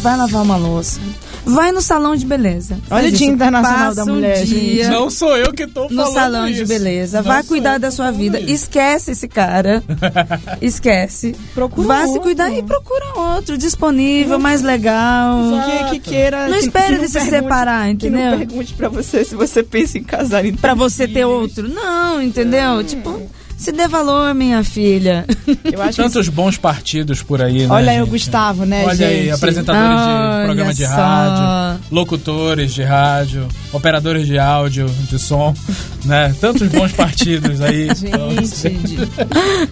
[0.00, 1.00] vai lavar uma louça.
[1.46, 2.78] Vai no salão de beleza.
[2.90, 3.26] Olha o Dia.
[3.28, 6.62] Internacional Passa da um Mulher, dia Não sou eu que tô no falando salão isso.
[6.62, 7.18] de beleza.
[7.18, 8.40] Não Vai cuidar da sua vida.
[8.40, 8.50] isso.
[8.64, 9.82] Esquece esse cara.
[10.60, 11.34] Esquece.
[11.54, 12.22] Procura Vá se outro.
[12.22, 13.04] cuidar e procura
[13.34, 15.38] outro disponível, mais legal.
[15.90, 16.48] Que, que queira.
[16.48, 18.38] Não espere ele se pergunte- separar, Que não entendeu?
[18.38, 21.68] pergunte pra você se você pensa em casar Pra você ter outro.
[21.68, 22.82] Não, entendeu?
[22.84, 23.20] Tipo,
[23.56, 25.24] se dê valor, minha filha.
[25.64, 27.68] Eu acho que Tantos bons partidos por aí, né?
[27.70, 28.10] Olha aí o gente?
[28.12, 29.30] Gustavo, né, Olha aí, gente?
[29.32, 30.92] apresentadores Olha de programa de só.
[30.94, 35.54] rádio, locutores de rádio, operadores de áudio, de som,
[36.04, 36.34] né?
[36.40, 37.88] Tantos bons partidos aí.
[37.94, 38.96] Gente,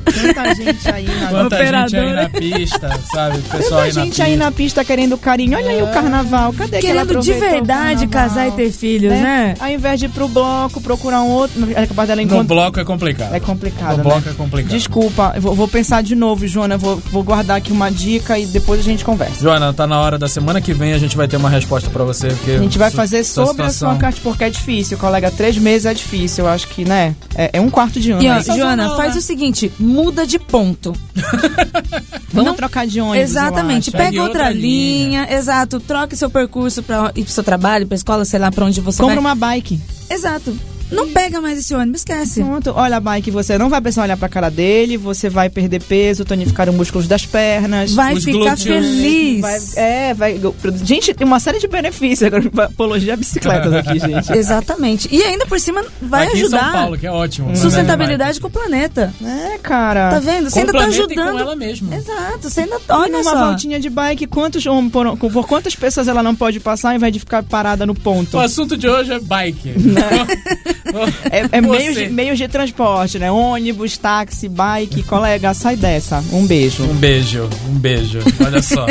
[0.04, 3.38] tanta gente aí na Quanta gente aí na pista, sabe?
[3.38, 4.24] O pessoal Tanta aí na gente pista.
[4.24, 5.56] aí na pista querendo carinho.
[5.56, 6.52] Olha aí o carnaval.
[6.52, 9.54] Cadê que ela Querendo de aproveitou o verdade casar e ter filhos, né?
[9.60, 11.68] Ao invés de ir pro bloco, procurar um outro.
[11.74, 12.44] É capaz dela No encontrar.
[12.54, 13.34] bloco é complicado.
[13.34, 14.02] É complicado, No né?
[14.02, 14.70] bloco é complicado.
[14.70, 16.76] Desculpa, eu vou, vou pensar de novo, Joana.
[16.78, 19.40] Vou, vou guardar aqui uma dica e depois a gente conversa.
[19.40, 22.04] Joana, tá na hora da semana que vem a gente vai ter uma resposta pra
[22.04, 22.28] você.
[22.28, 25.30] Porque A gente vai fazer sobre a sua situação- carta, porque é difícil, colega.
[25.30, 27.14] Três meses é difícil, eu acho que, né?
[27.35, 28.22] É, é um quarto de ano.
[28.22, 28.40] E ó.
[28.40, 29.18] Joana, não, faz né?
[29.18, 30.92] o seguinte, muda de ponto.
[32.32, 33.18] Vamos não- trocar de ônibus.
[33.30, 33.88] Exatamente.
[33.88, 33.92] eu acho.
[33.92, 35.26] Pega Pegue outra, outra linha.
[35.30, 35.80] exato.
[35.80, 38.98] Troque seu percurso pra ir pro seu trabalho, pra escola, sei lá pra onde você
[39.02, 39.24] Compra vai.
[39.24, 39.80] uma bike.
[40.11, 40.54] Exato.
[40.92, 42.42] Não pega mais esse ônibus, esquece.
[42.42, 45.83] Pronto, olha a bike, você não vai precisar olhar pra cara dele, você vai perder
[45.83, 47.92] peso, tonificar os músculos das pernas.
[47.94, 48.62] Vai Os ficar glúteos.
[48.62, 49.40] feliz.
[49.40, 50.40] Vai- é, vai.
[50.85, 52.22] Gente, tem uma série de benefícios.
[52.33, 54.33] Agora, apologia a bicicletas aqui, gente.
[54.33, 55.09] Exatamente.
[55.11, 56.62] E ainda por cima vai Aqui em ajudar.
[56.62, 57.46] São Paulo, que é ótimo.
[57.48, 59.12] pra Sustentabilidade com o planeta.
[59.24, 60.11] É, cara.
[60.11, 60.50] Tá vendo?
[60.50, 61.38] Você Com o ainda tá e com ajudando.
[61.38, 61.94] ela mesma.
[61.94, 62.50] Exato.
[62.50, 62.76] Você ainda.
[62.76, 63.46] E Olha numa só.
[63.48, 67.18] voltinha de bike, quantos, por, por quantas pessoas ela não pode passar ao invés de
[67.18, 68.37] ficar parada no ponto?
[68.37, 69.72] O assunto de hoje é bike.
[71.30, 73.30] É, é meios, de, meios de transporte, né?
[73.30, 75.02] Ônibus, táxi, bike.
[75.04, 76.22] Colega, sai dessa.
[76.32, 76.84] Um beijo.
[76.84, 78.18] Um beijo, um beijo.
[78.44, 78.86] Olha só.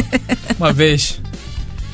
[0.58, 1.19] Uma vez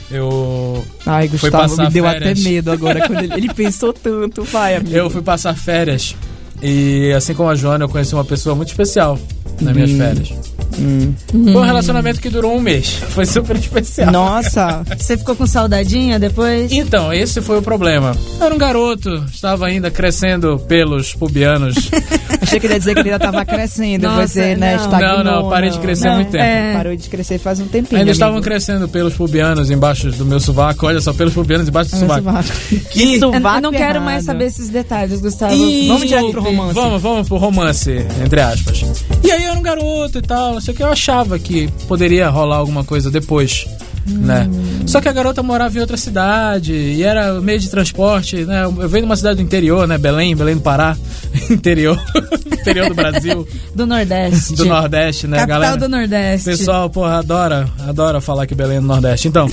[0.10, 2.40] eu Ai, Gustavo, me deu férias.
[2.40, 4.44] até medo agora quando ele, ele pensou tanto.
[4.44, 4.96] Vai, amigo.
[4.96, 6.16] eu fui passar férias
[6.62, 9.20] e assim como a Joana eu conheci uma pessoa muito especial
[9.60, 10.57] nas minhas férias.
[10.72, 12.90] Foi um relacionamento que durou um mês.
[13.10, 14.12] Foi super especial.
[14.12, 16.72] Nossa, Você ficou com saudadinha depois?
[16.72, 18.16] Então, esse foi o problema.
[18.40, 21.76] Eu era um garoto, estava ainda crescendo pelos pubianos.
[22.42, 24.04] achei que ele ia dizer que ele ainda tava crescendo.
[24.08, 24.84] Nossa, você, né, não.
[24.84, 25.24] estagnou.
[25.24, 26.44] Não, não, parei de crescer há muito tempo.
[26.44, 26.74] É.
[26.74, 28.00] Parou de crescer faz um tempinho.
[28.00, 30.86] Ainda estavam crescendo pelos pubianos embaixo do meu sovaco.
[30.86, 32.24] Olha só, pelos pubianos embaixo do sovaco.
[32.24, 32.50] sovaco.
[32.92, 34.36] Que Eu, eu sovaco não quero mais errado.
[34.38, 35.54] saber esses detalhes, Gustavo.
[35.54, 36.74] E- Vamos direto pro romance.
[36.74, 38.84] Vamos, vamos pro romance, entre aspas.
[39.24, 41.68] E aí eu era um garoto e tal, não sei o que, eu achava que
[41.88, 43.66] poderia rolar alguma coisa depois.
[44.08, 44.50] Né?
[44.86, 48.64] Só que a garota morava em outra cidade e era meio de transporte, né?
[48.64, 49.98] Eu venho de uma cidade do interior, né?
[49.98, 50.96] Belém, Belém do Pará,
[51.50, 52.00] interior,
[52.46, 54.56] interior do Brasil, Do Nordeste.
[54.56, 55.78] do Nordeste, né, Capital galera?
[55.78, 56.50] do Nordeste.
[56.50, 59.28] Pessoal, porra, adora, adora falar que Belém é do Nordeste.
[59.28, 59.50] Então,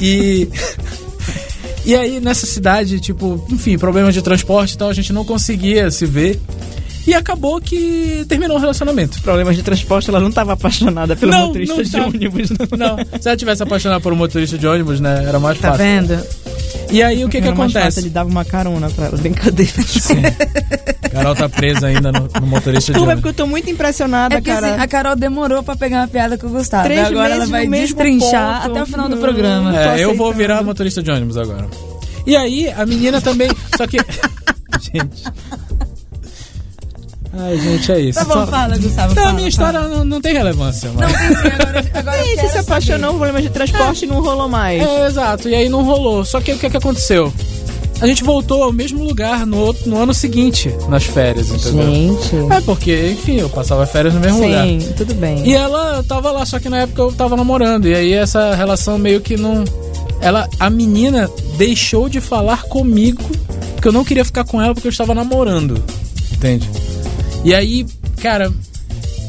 [0.00, 0.48] e.
[1.84, 5.88] E aí, nessa cidade, tipo, enfim, problemas de transporte e tal, a gente não conseguia
[5.88, 6.40] se ver.
[7.06, 9.20] E acabou que terminou o relacionamento.
[9.22, 12.06] Problemas de transporte, ela não estava apaixonada pelo Não, motorista não de tava.
[12.08, 12.50] ônibus.
[12.50, 12.78] Não.
[12.96, 15.84] Não, se ela tivesse apaixonado por um motorista de ônibus, né, era mais Tá fácil.
[15.84, 16.20] vendo?
[16.90, 18.00] E aí, o que que fácil, acontece?
[18.00, 19.72] Ele dava uma carona pra ela, brincadeira.
[21.10, 23.14] Carol tá presa ainda no, no motorista de Desculpa, é ônibus.
[23.14, 24.72] porque eu tô muito impressionada, É porque cara.
[24.74, 26.84] assim, a Carol demorou pra pegar uma piada com o Gustavo.
[26.84, 28.70] Três e agora ela meses vai destrinchar ponto.
[28.72, 29.70] até o final do programa.
[29.76, 30.16] É, eu aceitando.
[30.16, 31.66] vou virar motorista de ônibus agora.
[32.26, 33.48] E aí, a menina também.
[33.76, 33.98] Só que.
[34.92, 35.22] gente.
[37.38, 38.18] Ai, gente, é isso.
[38.18, 39.08] Tá bom, fala, Gustavo.
[39.08, 41.12] Não, fala, a minha história não, não tem relevância, Não, mano.
[41.12, 44.22] tem sim, agora, agora E quero se se apaixonou por problemas de transporte e não
[44.22, 44.82] rolou mais.
[44.82, 45.48] É, exato.
[45.48, 46.24] E aí não rolou.
[46.24, 47.32] Só que o que, que aconteceu?
[47.98, 51.86] a gente voltou ao mesmo lugar no, outro- no ano seguinte, nas férias, entendeu?
[51.86, 52.36] Gente.
[52.52, 54.66] É, porque, enfim, eu passava férias no mesmo lugar.
[54.66, 55.46] Sim, tudo bem.
[55.48, 57.88] E ela tava lá, só que na época eu tava namorando.
[57.88, 59.64] E aí essa relação meio que não.
[60.20, 60.46] Ela.
[60.60, 63.22] A menina deixou de falar comigo.
[63.74, 65.82] Porque eu não queria ficar com ela porque eu estava namorando.
[66.34, 66.68] Entende?
[67.46, 67.86] E aí,
[68.22, 68.52] cara.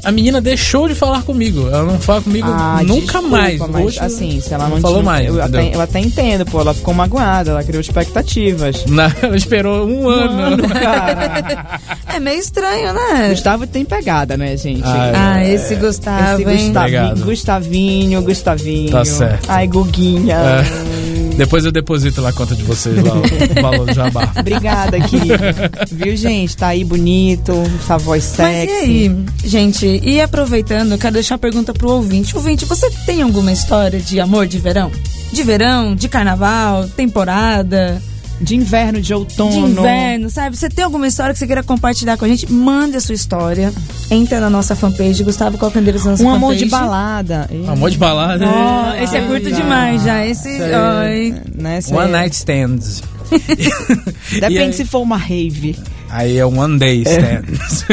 [0.04, 1.68] A menina deixou de falar comigo.
[1.68, 3.60] Ela não fala comigo Ah, nunca desculpa, mais.
[3.60, 5.28] Mas, Hoje, assim, se ela não, falou tinha- mais.
[5.28, 6.62] Eu até, eu até entendo, pô.
[6.62, 8.86] Ela ficou magoada, ela criou expectativas.
[8.86, 10.34] Na- ela esperou um ano.
[10.58, 11.80] Mano, cara.
[12.16, 13.30] É meio estranho, né?
[13.32, 14.82] Gustavo tem pegada, né, gente?
[14.86, 16.66] Ah, Ah, esse Gustavo, Esse hein?
[16.68, 17.26] Gustavinho.
[17.26, 18.92] Gustavinho, Gustavinho.
[18.92, 19.50] Tá certo.
[19.50, 20.36] Ai, Guguinha.
[20.36, 21.07] É.
[21.38, 24.32] Depois eu deposito na conta de vocês lá o valor do jabá.
[24.38, 25.72] Obrigada, querida.
[25.92, 26.58] Viu, gente?
[26.58, 28.72] Tá aí bonito, essa voz Mas sexy.
[28.72, 32.36] e aí, gente, e aproveitando, eu quero deixar a pergunta pro ouvinte.
[32.36, 34.92] Ouvinte, você tem alguma história de amor de verão?
[35.32, 38.02] De verão, de carnaval, temporada,
[38.40, 39.52] De inverno, de outono.
[39.52, 40.56] de inverno, sabe?
[40.56, 42.52] Você tem alguma história que você queira compartilhar com a gente?
[42.52, 43.74] Mande a sua história.
[44.12, 46.84] Entra na nossa fanpage, Gustavo Calcandeiros na nossa Um amor de fanpage.
[46.84, 47.50] balada.
[47.68, 48.46] Amor de balada.
[48.48, 50.26] Ó, esse é curto demais já.
[50.26, 50.50] Esse.
[50.50, 51.36] Oi.
[51.56, 53.02] Né, esse One é- night stands.
[54.34, 55.76] Depende aí- se for uma rave.
[56.10, 57.86] Aí é one day stands.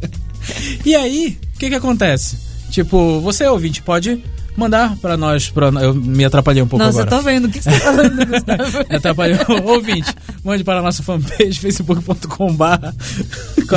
[0.84, 2.36] e aí, o que que acontece?
[2.70, 4.22] Tipo, você ouvinte pode
[4.56, 7.16] mandar pra nós, pra, eu me atrapalhei um pouco Nossa, eu agora.
[7.16, 7.46] tô vendo.
[7.46, 8.86] O que você tá falando, Gustavo?
[8.90, 9.38] Me atrapalhei.
[9.64, 10.14] ouvinte,
[10.44, 12.88] mande para a nossa fanpage, facebook.com.br.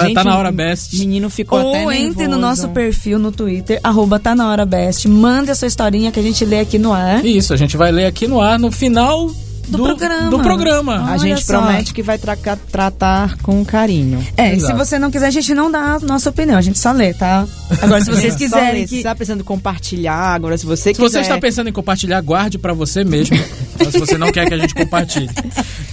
[0.01, 0.97] Gente, tá na hora o best.
[0.97, 5.07] menino ficou até Ou entre no nosso perfil no Twitter, arroba tá na hora best.
[5.07, 7.25] Mande a sua historinha que a gente lê aqui no ar.
[7.25, 9.31] Isso, a gente vai ler aqui no ar no final
[9.67, 10.29] do, programa.
[10.29, 11.11] do programa.
[11.11, 11.59] A gente só.
[11.61, 12.37] promete que vai tra-
[12.71, 14.25] tratar com carinho.
[14.37, 14.77] É, e se Exato.
[14.77, 17.45] você não quiser, a gente não dá a nossa opinião, a gente só lê, tá?
[17.81, 19.01] Agora, se vocês Só quiserem Se que...
[19.01, 21.09] você tá precisando compartilhar, agora se você Se quiser...
[21.09, 23.37] você está pensando em compartilhar, guarde pra você mesmo.
[23.91, 25.29] Se você não quer que a gente compartilhe.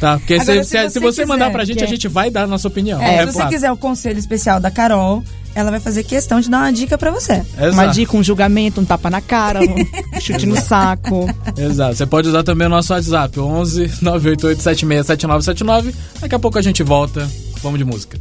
[0.00, 0.16] Tá?
[0.18, 2.08] Porque Agora, se, se se- se você você mandar quiser pra gente, que- a gente
[2.08, 3.00] vai dar a nossa opinião.
[3.02, 5.22] É, se você quiser o conselho especial da Carol,
[5.54, 7.42] ela vai fazer questão de dar uma dica pra você.
[7.56, 7.72] Exato.
[7.72, 9.86] Uma dica, um julgamento, um tapa na cara, um
[10.20, 11.28] chute no saco.
[11.56, 11.94] Exato.
[11.94, 15.94] Você pode usar também o nosso WhatsApp, 11 988 76 7979.
[16.20, 17.28] Daqui a pouco a gente volta.
[17.62, 18.18] Vamos de música.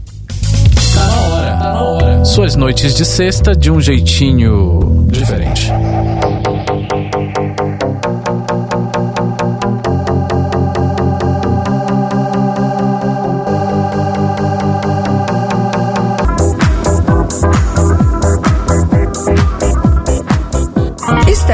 [0.93, 2.26] Tá na hora, tá na hora.
[2.26, 5.72] Suas noites de sexta de um jeitinho diferente.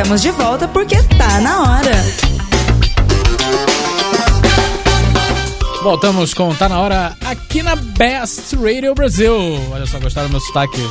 [0.10, 1.92] Estamos de volta porque tá na hora.
[5.84, 9.36] Voltamos com Tá Na Hora aqui na Best Radio Brasil.
[9.72, 10.82] Olha só, gostaram do meu sotaque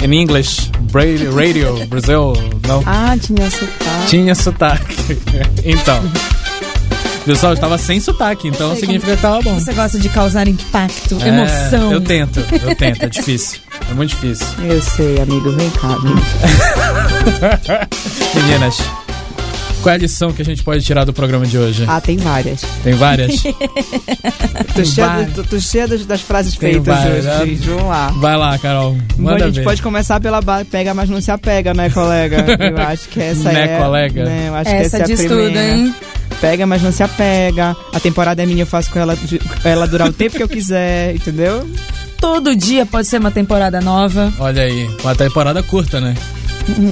[0.00, 0.70] em inglês?
[0.94, 2.34] Radio Brasil,
[2.68, 2.84] não?
[2.86, 4.06] Ah, tinha sotaque.
[4.06, 4.96] Tinha sotaque.
[5.64, 6.00] Então.
[7.24, 9.58] Pessoal, estava sem sotaque, então significa que tava bom.
[9.58, 11.90] Você gosta de causar impacto, É, emoção.
[11.90, 13.65] Eu tento, eu tento, é difícil.
[13.90, 14.46] É muito difícil.
[14.64, 15.88] Eu sei, amigo, vem cá.
[15.88, 16.20] amigo.
[18.34, 18.78] Meninas,
[19.82, 21.84] qual é a lição que a gente pode tirar do programa de hoje?
[21.86, 22.62] Ah, tem várias.
[22.82, 23.42] Tem várias?
[24.74, 27.46] Tô cheia, do- tô, cheia das, das frases Tem feitas várias, hoje, né?
[27.46, 27.68] gente.
[27.68, 28.08] Vamos lá.
[28.16, 28.92] Vai lá, Carol.
[29.16, 29.64] Bom, Manda a gente ver.
[29.64, 32.44] pode começar pela pega, mas não se apega, né, colega?
[32.60, 33.78] Eu acho que essa Né, é.
[33.78, 34.24] colega?
[34.24, 35.48] Né, eu acho Essa que essa é a diz primeira.
[35.50, 35.94] tudo, hein?
[36.40, 37.74] Pega, mas não se apega.
[37.94, 40.48] A temporada é minha, eu faço com ela, com ela durar o tempo que eu
[40.48, 41.66] quiser, entendeu?
[42.20, 44.32] Todo dia pode ser uma temporada nova.
[44.38, 46.14] Olha aí, uma temporada curta, né?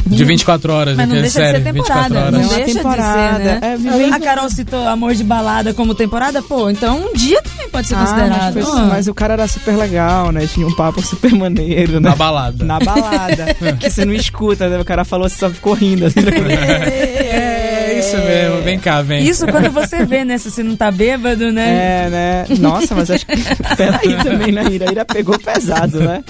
[0.07, 2.27] De 24 horas, Mas não aquele deixa de série, ser 24 temporada.
[2.27, 2.33] horas.
[2.33, 3.39] Não É uma deixa temporada.
[3.39, 4.09] de ser, né?
[4.11, 7.89] É, A Carol citou Amor de Balada como temporada, pô, então um dia também pode
[7.89, 8.53] ser Ah, mas, considerado.
[8.53, 8.87] foi- Ah.
[8.89, 10.47] mas o cara era super legal, né?
[10.47, 12.09] Tinha um papo super maneiro, né?
[12.11, 12.65] Na balada.
[12.65, 13.47] Na balada.
[13.81, 14.79] que você não escuta, né?
[14.79, 16.07] O cara falou, você só ficou rindo.
[16.07, 17.64] Assim, É
[18.07, 19.27] isso mesmo, vem cá, vem.
[19.27, 20.39] Isso quando você vê, né?
[20.39, 21.69] Se você não tá bêbado, né?
[22.07, 22.47] É, né?
[22.59, 23.33] Nossa, mas acho que.
[23.77, 24.65] Peraí também, né?
[24.71, 26.23] Ira, Ira pegou pesado, né?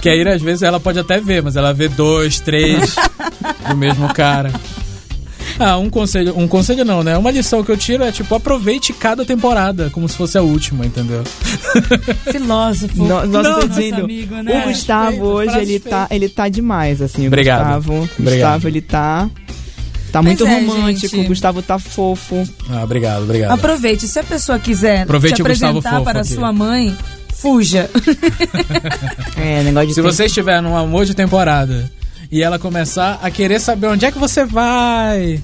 [0.00, 2.94] Que a Ira, às vezes, ela pode até ver, mas ela vê dois, três
[3.68, 4.52] do mesmo cara.
[5.60, 7.18] Ah, um conselho, um conselho não, né?
[7.18, 10.86] Uma lição que eu tiro é, tipo, aproveite cada temporada como se fosse a última,
[10.86, 11.24] entendeu?
[12.30, 13.02] Filósofo.
[13.02, 14.04] No- Nosso dizendo.
[14.04, 14.62] amigo, né?
[14.64, 17.24] O Gustavo hoje, ele tá, ele tá demais, assim.
[17.24, 17.64] O Obrigado.
[17.64, 17.92] Gustavo.
[18.20, 18.34] Obrigado.
[18.54, 19.28] Gustavo, ele tá.
[20.12, 21.16] Tá muito é, romântico.
[21.16, 21.24] gente.
[21.24, 22.46] O Gustavo tá fofo.
[22.70, 23.50] Ah, obrigado, obrigado.
[23.52, 24.06] Aproveite.
[24.08, 26.34] Se a pessoa quiser Aproveite te apresentar fofo para aqui.
[26.34, 26.96] sua mãe,
[27.34, 27.88] fuja.
[29.36, 29.94] É, negócio de.
[29.94, 31.90] Se tempo- você estiver num amor de temporada
[32.30, 35.40] e ela começar a querer saber onde é que você vai,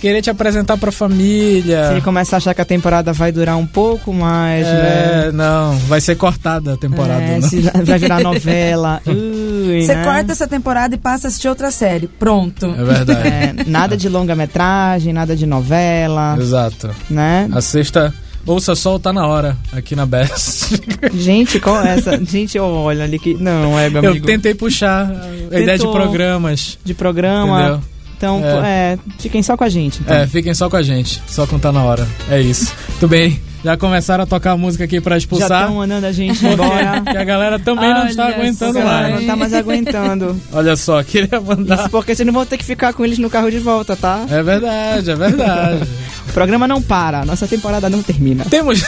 [0.00, 1.90] querer te apresentar pra Se família.
[1.92, 5.26] ele começar a achar que a temporada vai durar um pouco mais, né?
[5.28, 7.22] É, não, vai ser cortada a temporada.
[7.22, 9.00] É, se vai virar novela.
[9.06, 10.04] Ui, Você né?
[10.04, 12.06] corta essa temporada e passa a assistir outra série.
[12.06, 12.66] Pronto.
[12.66, 13.28] É verdade.
[13.28, 16.90] É, nada de longa-metragem, nada de novela, Exato.
[17.10, 17.48] né?
[17.52, 18.12] Assista
[18.46, 20.80] Ouça o Tá Na Hora, aqui na Best.
[21.12, 22.16] Gente, qual é essa?
[22.24, 23.34] Gente, olha ali que.
[23.34, 24.24] Não, é, meu Eu amigo.
[24.24, 25.10] tentei puxar
[25.50, 25.92] a ideia de Tentou.
[25.92, 26.78] programas.
[26.84, 27.60] De programa.
[27.60, 27.80] Entendeu?
[28.16, 28.94] Então, É.
[28.94, 28.98] é.
[29.18, 30.00] fiquem só com a gente.
[30.00, 30.16] Então.
[30.16, 32.06] É, fiquem só com a gente, só com Tá Na Hora.
[32.30, 32.72] É isso.
[32.88, 35.62] Muito bem, já começaram a tocar a música aqui pra Já expulsar.
[35.62, 37.02] estão mandando a gente embora.
[37.10, 39.14] Que a galera também não Olha está aguentando mais.
[39.16, 40.40] não tá mais aguentando.
[40.52, 41.78] Olha só, queria mandar.
[41.80, 44.24] Isso porque vocês não vão ter que ficar com eles no carro de volta, tá?
[44.30, 45.82] É verdade, é verdade.
[46.28, 48.44] O programa não para, nossa temporada não termina.
[48.48, 48.82] Temos.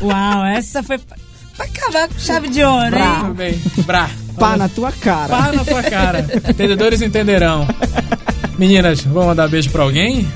[0.00, 1.16] Uau, essa foi pra
[1.56, 3.30] pra acabar com chave de ouro, Brá.
[3.46, 3.60] hein?
[3.86, 4.10] Brá.
[4.38, 5.28] Pá na tua cara.
[5.28, 6.26] Pá na tua cara.
[6.48, 7.68] Entendedores entenderão.
[8.58, 10.26] Meninas, vamos mandar beijo pra alguém?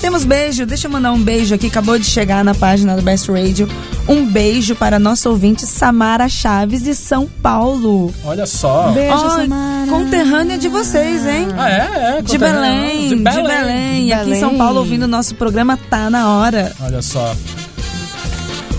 [0.00, 3.28] Temos beijo, deixa eu mandar um beijo aqui, acabou de chegar na página do Best
[3.32, 3.68] Radio.
[4.08, 8.14] Um beijo para nossa ouvinte Samara Chaves de São Paulo.
[8.24, 8.92] Olha só.
[8.92, 9.90] Beijo, Ó, Samara.
[9.90, 11.48] conterrânea de vocês, hein?
[11.58, 12.18] Ah, é?
[12.18, 12.60] é De conterrâneo.
[12.60, 14.58] Belém, de Belém, De Aqui em São Belém.
[14.58, 16.72] Paulo, ouvindo o nosso programa Tá Na Hora.
[16.80, 17.34] Olha só.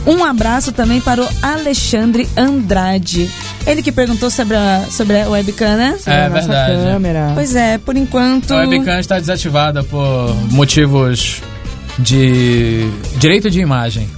[0.08, 3.30] Um abraço também para o Alexandre Andrade.
[3.66, 5.98] Ele que perguntou sobre a, sobre a webcam, né?
[6.06, 6.84] É a nossa verdade.
[6.84, 7.32] câmera.
[7.36, 8.54] Pois é, por enquanto.
[8.54, 11.42] A webcam está desativada por motivos
[12.00, 14.10] de direito de imagem.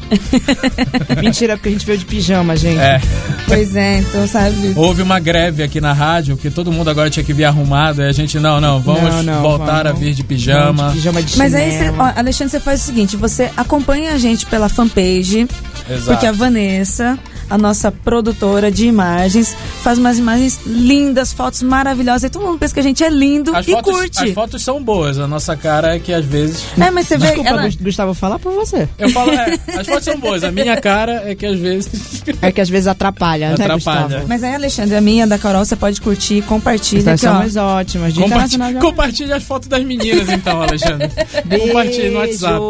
[1.22, 2.80] Mentira, porque a gente veio de pijama, gente.
[2.80, 3.02] É.
[3.48, 4.74] Pois é, então sabe.
[4.76, 8.06] Houve uma greve aqui na rádio, que todo mundo agora tinha que vir arrumado, e
[8.06, 10.00] a gente, não, não, vamos Não, não, voltar vamos.
[10.00, 10.90] a vir de pijama.
[10.90, 14.18] De pijama de Mas aí, você, ó, Alexandre, você faz o seguinte: você acompanha a
[14.18, 15.48] gente pela fanpage,
[15.90, 16.06] Exato.
[16.06, 17.18] porque a Vanessa,
[17.52, 22.24] a nossa produtora de imagens, faz umas imagens lindas, fotos maravilhosas.
[22.24, 24.24] E todo mundo pensa que a gente é lindo As e fotos, curte.
[24.24, 26.64] as fotos são boas, a nossa cara é que às vezes.
[26.80, 27.28] É, mas você vê.
[27.28, 28.88] Desculpa, ela- Gust- Gustavo, falar pra você.
[28.98, 32.24] Eu falo, é, as fotos são boas, a minha cara é que às vezes.
[32.42, 34.02] É que às vezes atrapalha, né, Atrapalha.
[34.04, 34.28] Gustavo?
[34.28, 37.38] Mas aí, Alexandre, a minha, da Carol, você pode curtir, compartilha Nós aqui, ó.
[37.40, 38.14] somos ótimas.
[38.14, 41.10] De já- compartilha as fotos das meninas, então, Alexandre.
[41.60, 42.62] Compartilha no WhatsApp.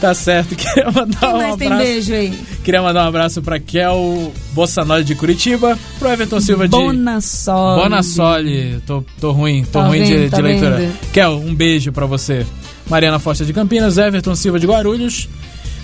[0.00, 0.54] Tá certo.
[0.56, 1.84] Queria mandar Quem um mais tem abraço.
[1.84, 2.38] beijo aí?
[2.64, 6.70] Queria mandar um abraço pra Kel Bossanoli de Curitiba, pro Everton Silva de.
[6.70, 7.82] Bonassoli.
[7.82, 8.82] Bonassoli.
[8.86, 10.76] Tô, tô ruim, tô Tá ruim de, vendo, de tá leitura.
[10.78, 10.92] vendo?
[11.12, 12.46] Kel, um beijo pra você.
[12.88, 15.28] Mariana Foster de Campinas, Everton Silva de Guarulhos.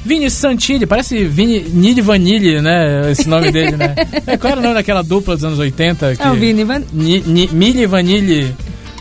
[0.02, 3.10] Vini Santilli, parece Vini Nid Vanille, né?
[3.10, 3.94] Esse nome dele, né?
[4.26, 6.16] É, qual era o nome daquela dupla dos anos 80?
[6.16, 6.22] Que...
[6.22, 6.64] É o Vini.
[6.64, 8.54] Van- Ni, ni, Mili Vanille.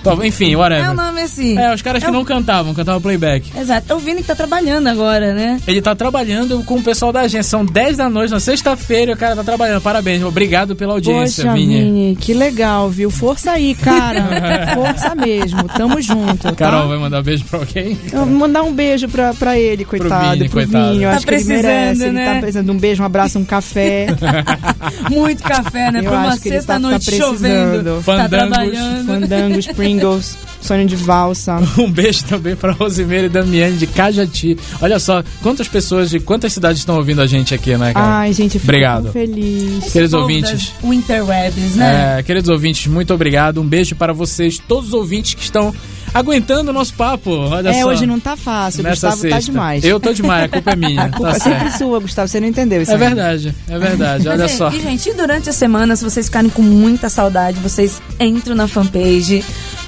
[0.04, 0.86] Tó, Enfim, whatever.
[0.86, 1.58] É o nome assim.
[1.58, 3.52] É, os caras que É o- não cantavam, cantavam playback.
[3.58, 3.92] Exato.
[3.92, 5.60] É o Vini que tá trabalhando agora, né?
[5.68, 7.44] Ele tá trabalhando com o pessoal da agência.
[7.50, 9.82] São 10 da noite, na sexta-feira, o cara tá trabalhando.
[9.82, 11.84] Parabéns, obrigado pela audiência, Poxa, Vini.
[11.84, 13.10] Vini, que legal, viu?
[13.12, 14.26] Força aí, cara.
[14.76, 15.64] Força mesmo.
[15.70, 16.38] Tamo junto.
[16.44, 16.56] tá?
[16.56, 17.98] Carol, vai mandar beijo pra alguém?
[18.12, 20.32] Eu vou mandar um beijo pra, pra ele, coitado.
[20.38, 20.92] Vini, pro coitado.
[20.92, 21.04] Vini.
[21.04, 22.00] Eu Tá acho que ele precisando, merece.
[22.10, 22.22] né?
[22.24, 24.08] Ele tá precisando de um beijo, um abraço, um café.
[25.10, 26.00] Muito café, né?
[26.00, 27.32] Eu Pra uma que tá- sexta-noite tá precisando.
[27.36, 27.96] chovendo.
[27.98, 28.30] Tá Fandangos.
[28.30, 29.06] trabalhando.
[29.06, 29.68] Fandangos,
[30.00, 31.60] Pringles, sonho de valsa.
[31.78, 34.58] Um beijo também pra Rosimeira e Damiane de Cajati.
[34.82, 38.06] Olha só, quantas pessoas de quantas cidades estão ouvindo a gente aqui, né, cara?
[38.20, 39.12] Ai, gente, eu fico Obrigado.
[39.12, 39.86] feliz.
[39.92, 40.74] Queridos Povo ouvintes.
[40.84, 42.18] Interwebs, né?
[42.20, 43.62] É, queridos ouvintes, muito obrigado.
[43.62, 45.74] Um beijo para vocês, todos os ouvintes que estão
[46.14, 47.30] aguentando o nosso papo.
[47.32, 47.88] Olha É, só.
[47.90, 48.82] hoje não tá fácil.
[48.84, 49.52] Nessa Gustavo tá sexta.
[49.52, 49.84] demais.
[49.84, 51.04] Eu tô demais, a culpa é minha.
[51.04, 51.78] A culpa tá é sempre certo.
[51.78, 52.28] sua, Gustavo.
[52.28, 53.00] Você não entendeu isso É aí.
[53.00, 54.28] verdade, é verdade.
[54.28, 54.70] Olha Mas, só.
[54.72, 58.68] E, gente, e durante a semana, se vocês ficarem com muita saudade, vocês entram na
[58.68, 59.44] fanpage,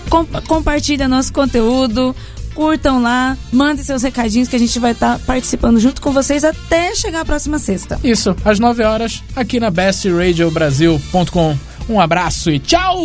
[0.10, 2.16] com, compartilham nosso conteúdo,
[2.54, 6.94] curtam lá, mandem seus recadinhos que a gente vai estar participando junto com vocês até
[6.96, 8.00] chegar a próxima sexta.
[8.04, 11.58] Isso, às 9 horas, aqui na bestradiobrasil.com.
[11.90, 12.98] Um abraço e tchau!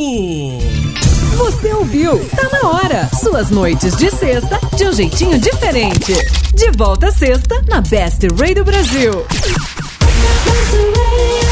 [1.37, 2.19] Você ouviu?
[2.35, 3.11] Tá na hora.
[3.21, 6.15] Suas noites de sexta de um jeitinho diferente.
[6.55, 9.13] De volta à sexta na Best Radio Brasil.
[9.13, 11.46] Best Radio.